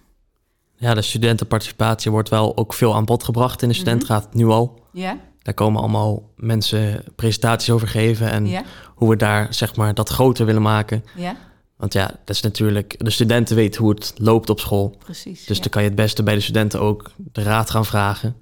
Ja, 0.76 0.94
de 0.94 1.02
studentenparticipatie 1.02 2.10
wordt 2.10 2.28
wel 2.28 2.56
ook 2.56 2.72
veel 2.75 2.94
aan 2.94 3.04
bod 3.04 3.25
gebracht 3.25 3.62
in 3.62 3.68
de 3.68 3.75
studentenraad 3.75 4.34
nu 4.34 4.46
al. 4.46 4.80
Ja, 4.92 5.16
Daar 5.42 5.54
komen 5.54 5.80
allemaal 5.80 6.30
mensen 6.37 7.04
presentaties 7.16 7.70
over 7.70 7.88
geven 7.88 8.30
en 8.30 8.64
hoe 8.94 9.08
we 9.10 9.16
daar 9.16 9.54
zeg 9.54 9.76
maar 9.76 9.94
dat 9.94 10.08
groter 10.08 10.46
willen 10.46 10.62
maken. 10.62 11.04
ja, 11.16 11.37
Want 11.80 11.92
ja, 11.92 12.06
dat 12.06 12.37
is 12.37 12.40
natuurlijk, 12.40 13.04
de 13.04 13.10
studenten 13.10 13.56
weten 13.56 13.80
hoe 13.80 13.90
het 13.90 14.12
loopt 14.16 14.50
op 14.50 14.60
school. 14.60 14.96
precies. 15.04 15.44
Dus 15.44 15.56
ja. 15.56 15.62
dan 15.62 15.70
kan 15.70 15.82
je 15.82 15.88
het 15.88 15.96
beste 15.96 16.22
bij 16.22 16.34
de 16.34 16.40
studenten 16.40 16.80
ook 16.80 17.10
de 17.32 17.42
raad 17.42 17.70
gaan 17.70 17.87
vragen. 17.87 18.37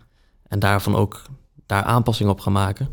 En 0.48 0.58
daarvan 0.58 0.96
ook 0.96 1.22
daar 1.66 1.82
aanpassingen 1.82 2.32
op 2.32 2.40
gaan 2.40 2.52
maken. 2.52 2.88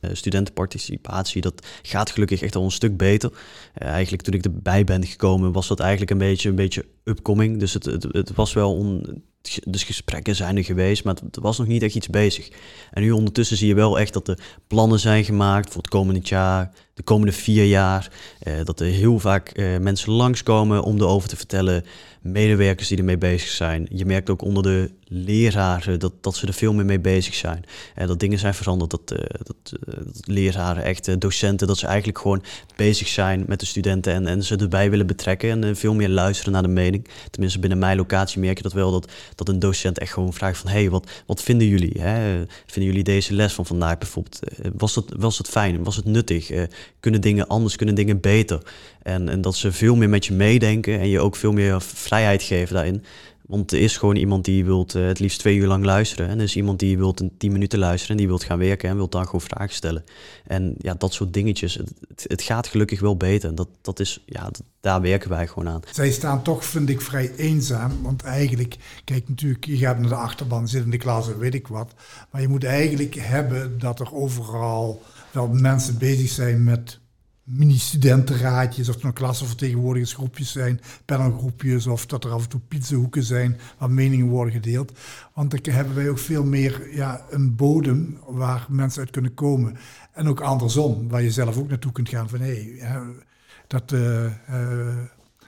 Eh, 0.00 0.10
studentenparticipatie, 0.12 1.40
dat 1.40 1.66
gaat 1.82 2.10
gelukkig 2.10 2.42
echt 2.42 2.54
al 2.54 2.64
een 2.64 2.70
stuk 2.70 2.96
beter. 2.96 3.32
Eh, 3.74 3.88
eigenlijk 3.88 4.22
toen 4.22 4.34
ik 4.34 4.44
erbij 4.44 4.84
ben 4.84 5.06
gekomen, 5.06 5.52
was 5.52 5.68
dat 5.68 5.80
eigenlijk 5.80 6.10
een 6.10 6.18
beetje, 6.18 6.48
een 6.48 6.54
beetje 6.54 6.86
upcoming. 7.04 7.58
Dus 7.58 7.74
het, 7.74 7.84
het, 7.84 8.06
het 8.10 8.34
was 8.34 8.52
wel 8.52 8.74
on, 8.74 9.22
dus 9.64 9.84
gesprekken 9.84 10.36
zijn 10.36 10.56
er 10.56 10.64
geweest, 10.64 11.04
maar 11.04 11.14
het, 11.14 11.38
was 11.40 11.58
nog 11.58 11.66
niet 11.66 11.82
echt 11.82 11.94
iets 11.94 12.08
bezig. 12.08 12.50
En 12.90 13.02
nu 13.02 13.10
ondertussen 13.10 13.56
zie 13.56 13.68
je 13.68 13.74
wel 13.74 13.98
echt 13.98 14.12
dat 14.12 14.28
er 14.28 14.38
plannen 14.66 14.98
zijn 14.98 15.24
gemaakt 15.24 15.68
voor 15.68 15.82
het 15.82 15.90
komende 15.90 16.20
jaar, 16.22 16.70
de 16.94 17.02
komende 17.02 17.32
vier 17.32 17.64
jaar. 17.64 18.12
Eh, 18.38 18.54
dat 18.64 18.80
er 18.80 18.86
heel 18.86 19.18
vaak 19.18 19.48
eh, 19.48 19.78
mensen 19.78 20.12
langskomen 20.12 20.82
om 20.82 20.98
erover 20.98 21.28
te 21.28 21.36
vertellen. 21.36 21.84
Medewerkers 22.20 22.88
die 22.88 22.98
ermee 22.98 23.18
bezig 23.18 23.48
zijn. 23.48 23.86
Je 23.90 24.06
merkt 24.06 24.30
ook 24.30 24.42
onder 24.42 24.62
de 24.62 24.90
leraren 25.04 25.98
dat, 25.98 26.12
dat 26.20 26.36
ze 26.36 26.46
er 26.46 26.52
veel 26.52 26.72
meer 26.72 26.84
mee 26.84 27.00
bezig 27.00 27.34
zijn. 27.34 27.64
Eh, 27.94 28.06
dat 28.06 28.20
dingen 28.20 28.38
zijn 28.38 28.54
veranderd. 28.54 28.90
Dat, 28.90 29.10
eh, 29.10 29.40
dat, 29.42 29.56
eh, 29.64 29.94
dat 30.04 30.26
leraren, 30.26 30.82
echt 30.82 31.20
docenten, 31.20 31.66
dat 31.66 31.78
ze 31.78 31.86
eigenlijk 31.86 32.18
gewoon 32.18 32.42
bezig 32.76 33.08
zijn 33.08 33.44
met 33.46 33.60
de 33.60 33.66
studenten 33.66 34.12
en, 34.12 34.26
en 34.26 34.44
ze 34.44 34.56
erbij 34.56 34.90
willen 34.90 35.06
betrekken. 35.06 35.64
En 35.64 35.76
veel 35.76 35.94
meer 35.94 36.08
luisteren 36.08 36.52
naar 36.52 36.62
de 36.62 36.68
mening. 36.68 36.99
Tenminste, 37.30 37.58
binnen 37.58 37.78
mijn 37.78 37.96
locatie 37.96 38.40
merk 38.40 38.56
je 38.56 38.62
dat 38.62 38.72
wel. 38.72 38.90
Dat, 38.90 39.12
dat 39.34 39.48
een 39.48 39.58
docent 39.58 39.98
echt 39.98 40.12
gewoon 40.12 40.32
vraagt 40.32 40.58
van... 40.58 40.70
hey, 40.70 40.90
wat, 40.90 41.10
wat 41.26 41.42
vinden 41.42 41.66
jullie? 41.66 42.00
Hè? 42.00 42.44
Vinden 42.66 42.90
jullie 42.90 43.04
deze 43.04 43.34
les 43.34 43.52
van 43.52 43.66
vandaag 43.66 43.98
bijvoorbeeld? 43.98 44.40
eh, 44.42 44.70
was, 44.76 44.94
dat, 44.94 45.04
was 45.16 45.38
het 45.38 45.48
fijn? 45.48 45.84
Was 45.84 45.96
het 45.96 46.04
nuttig? 46.04 46.50
Eh, 46.50 46.62
kunnen 47.00 47.20
dingen 47.20 47.46
anders? 47.46 47.76
Kunnen 47.76 47.94
dingen 47.94 48.20
beter? 48.20 48.62
En, 49.02 49.28
en 49.28 49.40
dat 49.40 49.56
ze 49.56 49.72
veel 49.72 49.96
meer 49.96 50.08
met 50.08 50.26
je 50.26 50.32
meedenken 50.32 51.00
en 51.00 51.08
je 51.08 51.20
ook 51.20 51.36
veel 51.36 51.52
meer 51.52 51.80
vrijheid 51.80 52.42
geven 52.42 52.74
daarin. 52.74 53.04
Want 53.50 53.72
er 53.72 53.80
is 53.80 53.96
gewoon 53.96 54.16
iemand 54.16 54.44
die 54.44 54.64
wilt 54.64 54.94
eh, 54.94 55.06
het 55.06 55.18
liefst 55.18 55.38
twee 55.38 55.56
uur 55.56 55.66
lang 55.66 55.84
luisteren. 55.84 56.28
En 56.28 56.38
er 56.38 56.44
is 56.44 56.56
iemand 56.56 56.78
die 56.78 56.98
wilt 56.98 57.22
tien 57.38 57.52
minuten 57.52 57.78
luisteren 57.78 58.10
en 58.10 58.16
die 58.16 58.26
wilt 58.26 58.44
gaan 58.44 58.58
werken 58.58 58.88
en 58.88 58.96
wilt 58.96 59.12
dan 59.12 59.24
gewoon 59.24 59.40
vragen 59.40 59.74
stellen. 59.74 60.04
En 60.46 60.74
ja, 60.78 60.94
dat 60.94 61.12
soort 61.12 61.32
dingetjes. 61.32 61.80
Het, 62.22 62.42
gaat 62.42 62.66
gelukkig 62.66 63.00
wel 63.00 63.16
beter. 63.16 63.54
Dat, 63.54 63.68
dat 63.80 64.00
is, 64.00 64.22
ja, 64.26 64.50
daar 64.80 65.00
werken 65.00 65.30
wij 65.30 65.46
gewoon 65.46 65.68
aan. 65.68 65.80
Zij 65.90 66.10
staan 66.10 66.42
toch, 66.42 66.64
vind 66.64 66.88
ik, 66.88 67.00
vrij 67.00 67.32
eenzaam. 67.36 68.02
Want 68.02 68.22
eigenlijk, 68.22 68.76
kijk 69.04 69.28
natuurlijk, 69.28 69.64
je 69.64 69.76
gaat 69.76 69.98
naar 69.98 70.08
de 70.08 70.14
achterban, 70.14 70.68
zit 70.68 70.84
in 70.84 70.90
de 70.90 70.96
klas 70.96 71.28
en 71.28 71.38
weet 71.38 71.54
ik 71.54 71.68
wat. 71.68 71.94
Maar 72.30 72.40
je 72.40 72.48
moet 72.48 72.64
eigenlijk 72.64 73.14
hebben 73.14 73.78
dat 73.78 74.00
er 74.00 74.14
overal 74.14 75.02
wel 75.30 75.48
mensen 75.48 75.98
bezig 75.98 76.28
zijn 76.28 76.64
met 76.64 76.98
mini-studentenraadjes. 77.50 78.88
Of 78.88 78.94
het 78.94 79.02
nou 79.02 79.14
klassenvertegenwoordigersgroepjes 79.14 80.52
zijn, 80.52 80.80
panelgroepjes. 81.04 81.86
Of 81.86 82.06
dat 82.06 82.24
er 82.24 82.30
af 82.30 82.42
en 82.42 82.48
toe 82.48 82.60
pizzahoeken 82.68 83.22
zijn 83.22 83.58
waar 83.78 83.90
meningen 83.90 84.28
worden 84.28 84.54
gedeeld. 84.54 84.92
Want 85.34 85.64
dan 85.64 85.74
hebben 85.74 85.94
wij 85.94 86.08
ook 86.08 86.18
veel 86.18 86.44
meer 86.44 86.94
ja, 86.94 87.24
een 87.30 87.56
bodem 87.56 88.18
waar 88.26 88.66
mensen 88.68 89.00
uit 89.00 89.10
kunnen 89.10 89.34
komen. 89.34 89.76
En 90.12 90.28
ook 90.28 90.40
andersom, 90.40 91.08
waar 91.08 91.22
je 91.22 91.30
zelf 91.30 91.56
ook 91.56 91.68
naartoe 91.68 91.92
kunt 91.92 92.08
gaan 92.08 92.28
van 92.28 92.40
hé, 92.40 92.76
hey, 92.78 92.98
dat, 93.66 93.92
eh, 93.92 94.24
eh, 94.24 94.96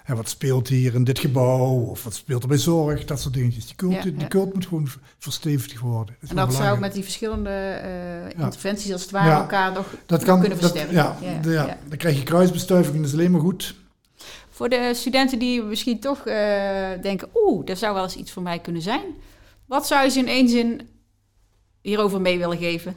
hè, 0.02 0.14
wat 0.14 0.28
speelt 0.28 0.68
hier 0.68 0.94
in 0.94 1.04
dit 1.04 1.18
gebouw? 1.18 1.68
Of 1.70 2.04
wat 2.04 2.14
speelt 2.14 2.42
er 2.42 2.48
bij 2.48 2.58
zorg? 2.58 3.04
Dat 3.04 3.20
soort 3.20 3.34
dingetjes. 3.34 3.66
Die 3.66 3.74
cult, 3.74 3.92
Ja, 3.92 4.02
die 4.02 4.28
cult 4.28 4.54
moet 4.54 4.66
gewoon 4.66 4.88
verstevigd 5.18 5.78
worden. 5.78 6.16
En 6.28 6.36
dat 6.36 6.54
zou 6.54 6.78
met 6.78 6.92
die 6.92 7.02
verschillende 7.02 7.50
eh, 7.50 8.40
interventies 8.44 8.92
als 8.92 9.02
het 9.02 9.10
ware 9.10 9.28
Ja. 9.30 9.40
elkaar 9.40 9.72
nog 9.72 9.86
dat 10.06 10.24
kan, 10.24 10.40
kunnen 10.40 10.58
versterken. 10.58 10.94
ja, 10.94 11.16
Ja, 11.20 11.38
de- 11.40 11.50
ja, 11.50 11.66
ja. 11.66 11.78
Dan 11.88 11.98
krijg 11.98 12.16
je 12.16 12.22
kruisbestuiving, 12.22 12.96
dat 12.96 13.06
is 13.06 13.12
alleen 13.12 13.30
maar 13.30 13.40
goed. 13.40 13.74
Voor 14.50 14.68
de 14.68 14.90
studenten 14.94 15.38
die 15.38 15.62
misschien 15.62 16.00
toch 16.00 16.26
eh, 16.26 16.90
denken, 17.02 17.28
oeh, 17.34 17.66
dat 17.66 17.78
zou 17.78 17.94
wel 17.94 18.02
eens 18.02 18.16
iets 18.16 18.32
voor 18.32 18.42
mij 18.42 18.58
kunnen 18.58 18.82
zijn. 18.82 19.02
Wat 19.66 19.86
zou 19.86 20.04
je 20.04 20.10
ze 20.10 20.18
in 20.18 20.28
één 20.28 20.48
zin 20.48 20.80
hierover 21.80 22.20
mee 22.20 22.38
willen 22.38 22.58
geven? 22.58 22.96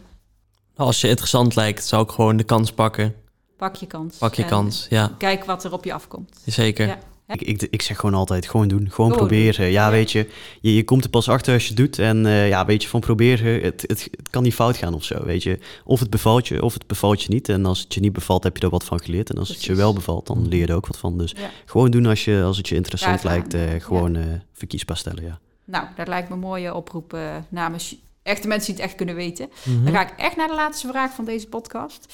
Als 0.76 1.02
je 1.02 1.08
interessant 1.08 1.56
lijkt, 1.56 1.86
zou 1.86 2.04
ik 2.04 2.10
gewoon 2.12 2.38
de 2.38 2.44
kans 2.44 2.72
pakken. 2.74 3.15
Pak 3.58 3.76
je 3.76 3.86
kans. 3.86 4.18
Pak 4.18 4.34
je 4.34 4.44
En 4.44 4.50
kans, 4.50 4.88
ja, 4.89 5.12
Kijk 5.18 5.46
wat 5.46 5.63
er 5.63 5.74
op 5.74 5.84
je 5.86 5.94
afkomt. 5.94 6.38
zeker. 6.46 6.88
Ja. 6.88 6.98
Ik, 7.28 7.41
ik, 7.41 7.62
ik 7.62 7.82
zeg 7.82 7.98
gewoon 8.00 8.15
altijd, 8.15 8.48
gewoon 8.48 8.68
doen. 8.68 8.91
Gewoon 8.91 9.12
proberen. 9.12 9.65
Ja, 9.65 9.86
Ja. 9.86 9.91
weet 9.91 10.12
je, 10.12 10.30
je, 10.62 10.76
je 10.76 10.84
komt 10.84 11.04
er 11.04 11.10
pas 11.10 11.30
achter 11.30 11.54
als 11.54 11.62
je 11.63 11.68
het 11.68 11.78
doet. 11.78 12.00
En 12.00 12.26
eh, 12.26 12.48
ja, 12.50 12.65
weet 12.65 12.84
je, 12.84 12.89
van 12.89 13.00
proberen, 13.00 13.62
het, 13.63 13.82
het, 13.88 14.08
het 14.12 14.30
kan 14.30 14.44
niet 14.44 14.54
fout 14.54 14.78
gaan 14.78 14.94
of 14.94 15.04
zo, 15.04 15.24
weet 15.24 15.44
je. 15.44 15.60
Of 15.84 16.00
het 16.00 16.10
bevalt 16.10 16.48
je, 16.48 16.63
of 16.63 16.74
het 16.74 16.88
bevalt 16.88 17.24
je 17.24 17.30
niet. 17.30 17.50
En 17.50 17.65
als 17.65 17.80
het 17.80 17.94
je 17.94 18.00
niet 18.00 18.13
bevalt, 18.13 18.44
heb 18.44 18.58
je 18.58 18.63
er 18.63 18.70
wat 18.70 18.84
van 18.84 19.00
geleerd. 19.00 19.30
En 19.30 19.38
als 19.38 19.50
het 19.50 19.63
je 19.65 19.76
wel 19.76 19.94
bevalt, 19.94 20.28
dan 20.28 20.48
leer 20.48 20.60
je 20.60 20.68
er 20.68 20.76
ook 20.76 20.88
wat 20.88 20.98
van. 20.98 21.18
Dus 21.18 21.32
Ja. 21.38 21.50
gewoon 21.65 21.91
doen 21.91 22.06
als, 22.06 22.26
je, 22.26 22.41
als 22.44 22.58
het 22.58 22.68
je 22.68 22.76
interessant 22.76 23.22
Daar 23.22 23.32
lijkt. 23.32 23.54
eh, 23.54 23.74
ja. 23.74 23.80
gewoon 23.80 24.15
eh, 24.15 24.24
verkiesbaar 24.54 24.98
stellen, 24.98 25.24
ja. 25.24 25.39
Nou, 25.65 25.88
dat 25.96 26.08
lijkt 26.08 26.28
me 26.30 26.34
een 26.34 26.39
mooie 26.41 26.74
oproep 26.74 27.13
eh, 27.13 27.36
namens 27.50 27.96
echte 28.24 28.48
mensen 28.48 28.65
die 28.68 28.76
het 28.76 28.86
echt 28.89 28.96
kunnen 28.98 29.15
weten. 29.15 29.50
Mhm. 29.63 29.84
Dan 29.84 29.94
ga 29.94 30.02
ik 30.02 30.13
echt 30.20 30.36
naar 30.36 30.48
de 30.48 30.54
laatste 30.56 30.88
vraag 30.88 31.13
van 31.13 31.26
deze 31.26 31.48
podcast. 31.48 32.06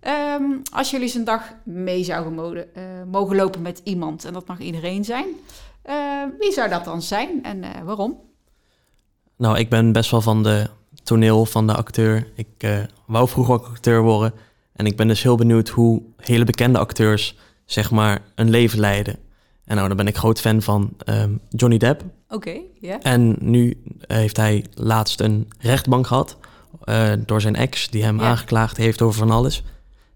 Ehm, 0.00 0.42
als 0.72 0.90
jullie 0.90 1.06
eens 1.06 1.14
een 1.14 1.24
dag 1.24 1.54
mee 1.64 2.04
zouden 2.04 2.34
mogen, 2.34 2.74
eh, 2.74 2.82
mogen 3.10 3.36
lopen 3.36 3.62
met 3.62 3.80
iemand, 3.84 4.24
en 4.24 4.32
dat 4.32 4.46
mag 4.46 4.58
iedereen 4.58 5.04
zijn, 5.04 5.26
eh, 5.82 6.22
wie 6.38 6.52
zou 6.52 6.68
dat 6.68 6.84
dan 6.84 7.02
zijn 7.02 7.42
en 7.42 7.62
eh, 7.62 7.82
waarom? 7.82 8.20
Nou, 9.36 9.58
ik 9.58 9.68
ben 9.68 9.92
best 9.92 10.10
wel 10.10 10.20
van 10.20 10.42
de 10.42 10.66
toneel, 11.02 11.46
van 11.46 11.66
de 11.66 11.74
acteur. 11.74 12.28
Ik 12.34 12.48
eh, 12.58 12.78
wou 13.06 13.28
vroeger 13.28 13.54
ook 13.54 13.66
acteur 13.66 14.02
worden. 14.02 14.32
En 14.72 14.86
ik 14.86 14.96
ben 14.96 15.08
dus 15.08 15.22
heel 15.22 15.36
benieuwd 15.36 15.68
hoe 15.68 16.02
hele 16.16 16.44
bekende 16.44 16.78
acteurs, 16.78 17.36
zeg 17.64 17.90
maar, 17.90 18.22
een 18.34 18.50
leven 18.50 18.80
leiden. 18.80 19.16
En 19.64 19.76
nou, 19.76 19.88
daar 19.88 19.96
ben 19.96 20.06
ik 20.06 20.16
groot 20.16 20.40
fan 20.40 20.62
van 20.62 20.90
ehm, 20.98 21.30
Johnny 21.48 21.78
Depp. 21.78 22.02
Oké, 22.28 22.60
ja. 22.80 23.00
En 23.00 23.36
nu 23.40 23.82
heeft 24.06 24.36
hij 24.36 24.64
laatst 24.74 25.20
een 25.20 25.48
rechtbank 25.58 26.06
gehad 26.06 26.36
eh, 26.84 27.12
door 27.26 27.40
zijn 27.40 27.56
ex, 27.56 27.90
die 27.90 28.04
hem 28.04 28.20
aangeklaagd 28.20 28.76
heeft 28.76 29.02
over 29.02 29.18
van 29.18 29.30
alles. 29.30 29.62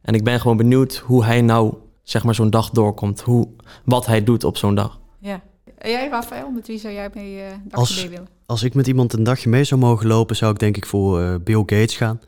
En 0.02 0.14
ik 0.14 0.24
ben 0.24 0.40
gewoon 0.40 0.56
benieuwd 0.56 0.96
hoe 0.96 1.24
hij 1.24 1.40
nou, 1.40 1.74
zeg 2.02 2.24
maar, 2.24 2.34
zo'n 2.34 2.50
dag 2.50 2.70
doorkomt. 2.70 3.20
Hoe, 3.20 3.48
wat 3.84 4.06
hij 4.06 4.24
doet 4.24 4.44
op 4.44 4.56
zo'n 4.56 4.74
dag. 4.74 5.00
ja. 5.18 5.40
En 5.78 5.90
jij, 5.90 6.08
Rafael, 6.08 6.50
met 6.50 6.66
wie 6.66 6.78
zou 6.78 6.94
jij 6.94 7.10
mee 7.14 7.36
uh, 7.36 7.42
als, 7.70 8.06
willen? 8.06 8.28
Als 8.46 8.62
ik 8.62 8.74
met 8.74 8.86
iemand 8.86 9.12
een 9.12 9.22
dagje 9.22 9.48
mee 9.48 9.64
zou 9.64 9.80
mogen 9.80 10.06
lopen, 10.06 10.36
zou 10.36 10.52
ik 10.52 10.58
denk 10.58 10.76
ik 10.76 10.86
voor 10.86 11.20
uh, 11.20 11.34
Bill 11.44 11.58
Gates 11.58 11.96
gaan. 11.96 12.20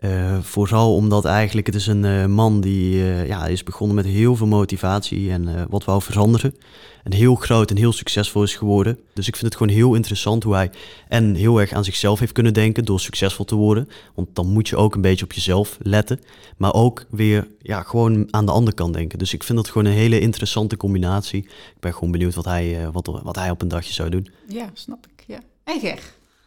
Uh, 0.00 0.38
vooral 0.40 0.94
omdat 0.94 1.24
eigenlijk 1.24 1.66
het 1.66 1.76
is 1.76 1.86
een 1.86 2.04
uh, 2.04 2.26
man 2.26 2.60
die 2.60 2.94
uh, 2.94 3.26
ja, 3.26 3.46
is 3.46 3.62
begonnen 3.62 3.96
met 3.96 4.04
heel 4.04 4.36
veel 4.36 4.46
motivatie 4.46 5.30
en 5.30 5.66
wat 5.68 5.84
wou 5.84 6.02
veranderen. 6.02 6.54
En 7.02 7.12
heel 7.12 7.34
groot 7.34 7.70
en 7.70 7.76
heel 7.76 7.92
succesvol 7.92 8.42
is 8.42 8.54
geworden. 8.54 8.98
Dus 9.12 9.28
ik 9.28 9.36
vind 9.36 9.46
het 9.46 9.56
gewoon 9.56 9.76
heel 9.76 9.94
interessant 9.94 10.42
hoe 10.42 10.54
hij 10.54 10.70
en 11.08 11.34
heel 11.34 11.60
erg 11.60 11.72
aan 11.72 11.84
zichzelf 11.84 12.18
heeft 12.18 12.32
kunnen 12.32 12.54
denken 12.54 12.84
door 12.84 13.00
succesvol 13.00 13.44
te 13.44 13.54
worden. 13.54 13.88
Want 14.14 14.28
dan 14.32 14.52
moet 14.52 14.68
je 14.68 14.76
ook 14.76 14.94
een 14.94 15.00
beetje 15.00 15.24
op 15.24 15.32
jezelf 15.32 15.76
letten. 15.80 16.20
Maar 16.56 16.74
ook 16.74 17.06
weer 17.10 17.48
ja, 17.62 17.82
gewoon 17.82 18.28
aan 18.30 18.46
de 18.46 18.52
andere 18.52 18.76
kant 18.76 18.94
denken. 18.94 19.18
Dus 19.18 19.34
ik 19.34 19.42
vind 19.42 19.58
dat 19.58 19.68
gewoon 19.68 19.86
een 19.86 19.98
hele 19.98 20.20
interessante 20.20 20.76
combinatie. 20.76 21.42
Ik 21.42 21.80
ben 21.80 21.94
gewoon 21.94 22.10
benieuwd 22.10 22.34
wat 22.34 22.44
hij, 22.44 22.90
wat, 22.92 23.06
wat 23.22 23.36
hij 23.36 23.50
op 23.50 23.62
een 23.62 23.68
dagje 23.68 23.92
zou 23.92 24.10
doen. 24.10 24.28
Ja, 24.48 24.70
snap 24.72 25.06
ik. 25.06 25.24
Ja. 25.26 25.40
En 25.64 25.80
Ger? 25.80 25.98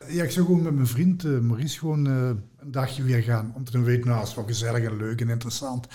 Ja, 0.10 0.24
ik 0.24 0.32
zou 0.32 0.46
gewoon 0.46 0.62
met 0.62 0.74
mijn 0.74 0.88
vriend 0.88 1.24
uh, 1.24 1.40
Maurice 1.40 1.80
gewoon 1.80 2.08
uh, 2.08 2.14
een 2.60 2.72
dagje 2.72 3.04
weer 3.04 3.22
gaan. 3.22 3.52
Om 3.56 3.64
te 3.64 3.72
doen 3.72 3.84
weten, 3.84 4.08
nou, 4.08 4.20
het 4.20 4.28
is 4.30 4.36
wel 4.36 4.46
gezellig 4.46 4.84
en 4.84 4.98
leuk 4.98 5.22
en 5.22 5.30
interessant. 5.30 5.88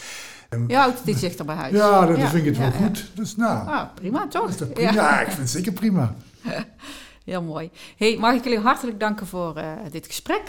En, 0.49 0.65
ja, 0.69 0.91
het 0.91 1.01
is 1.05 1.21
dichter 1.21 1.45
bij 1.45 1.55
huis. 1.55 1.75
Ja, 1.75 2.07
dan 2.07 2.17
ja, 2.17 2.29
vind 2.29 2.47
ik 2.47 2.49
het 2.49 2.59
wel 2.59 2.71
goed. 2.71 3.11
Dus 3.15 3.37
nou. 3.37 3.69
Ah, 3.69 3.95
prima 3.95 4.29
toch? 4.29 4.73
Prima? 4.73 4.93
Ja. 4.93 5.21
ik 5.21 5.27
vind 5.27 5.39
het 5.39 5.51
zeker 5.51 5.73
prima. 5.73 6.15
Heel 7.25 7.43
mooi. 7.43 7.71
Hey, 7.97 8.17
mag 8.19 8.35
ik 8.35 8.45
jullie 8.45 8.59
hartelijk 8.59 9.01
danken 9.01 9.27
voor 9.27 9.59
uh, 9.59 9.73
dit 9.91 10.07
gesprek. 10.07 10.43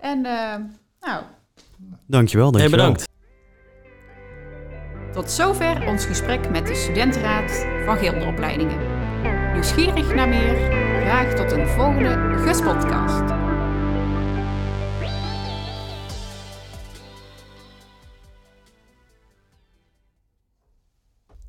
En 0.00 0.20
nou... 0.20 1.22
Dankjewel, 2.06 2.50
dankjewel. 2.50 2.52
Hey, 2.52 2.70
bedankt. 2.70 3.04
Tot 5.12 5.30
zover 5.30 5.86
ons 5.86 6.04
gesprek 6.04 6.50
met 6.50 6.66
de 6.66 6.74
studentenraad 6.74 7.66
van 7.84 7.96
Gilderopleidingen. 7.96 8.78
Nieuwsgierig 9.52 10.14
naar 10.14 10.28
meer? 10.28 10.75
Graag 11.06 11.34
tot 11.34 11.52
een 11.52 11.66
volgende 11.68 12.36
GUS-podcast. 12.36 13.35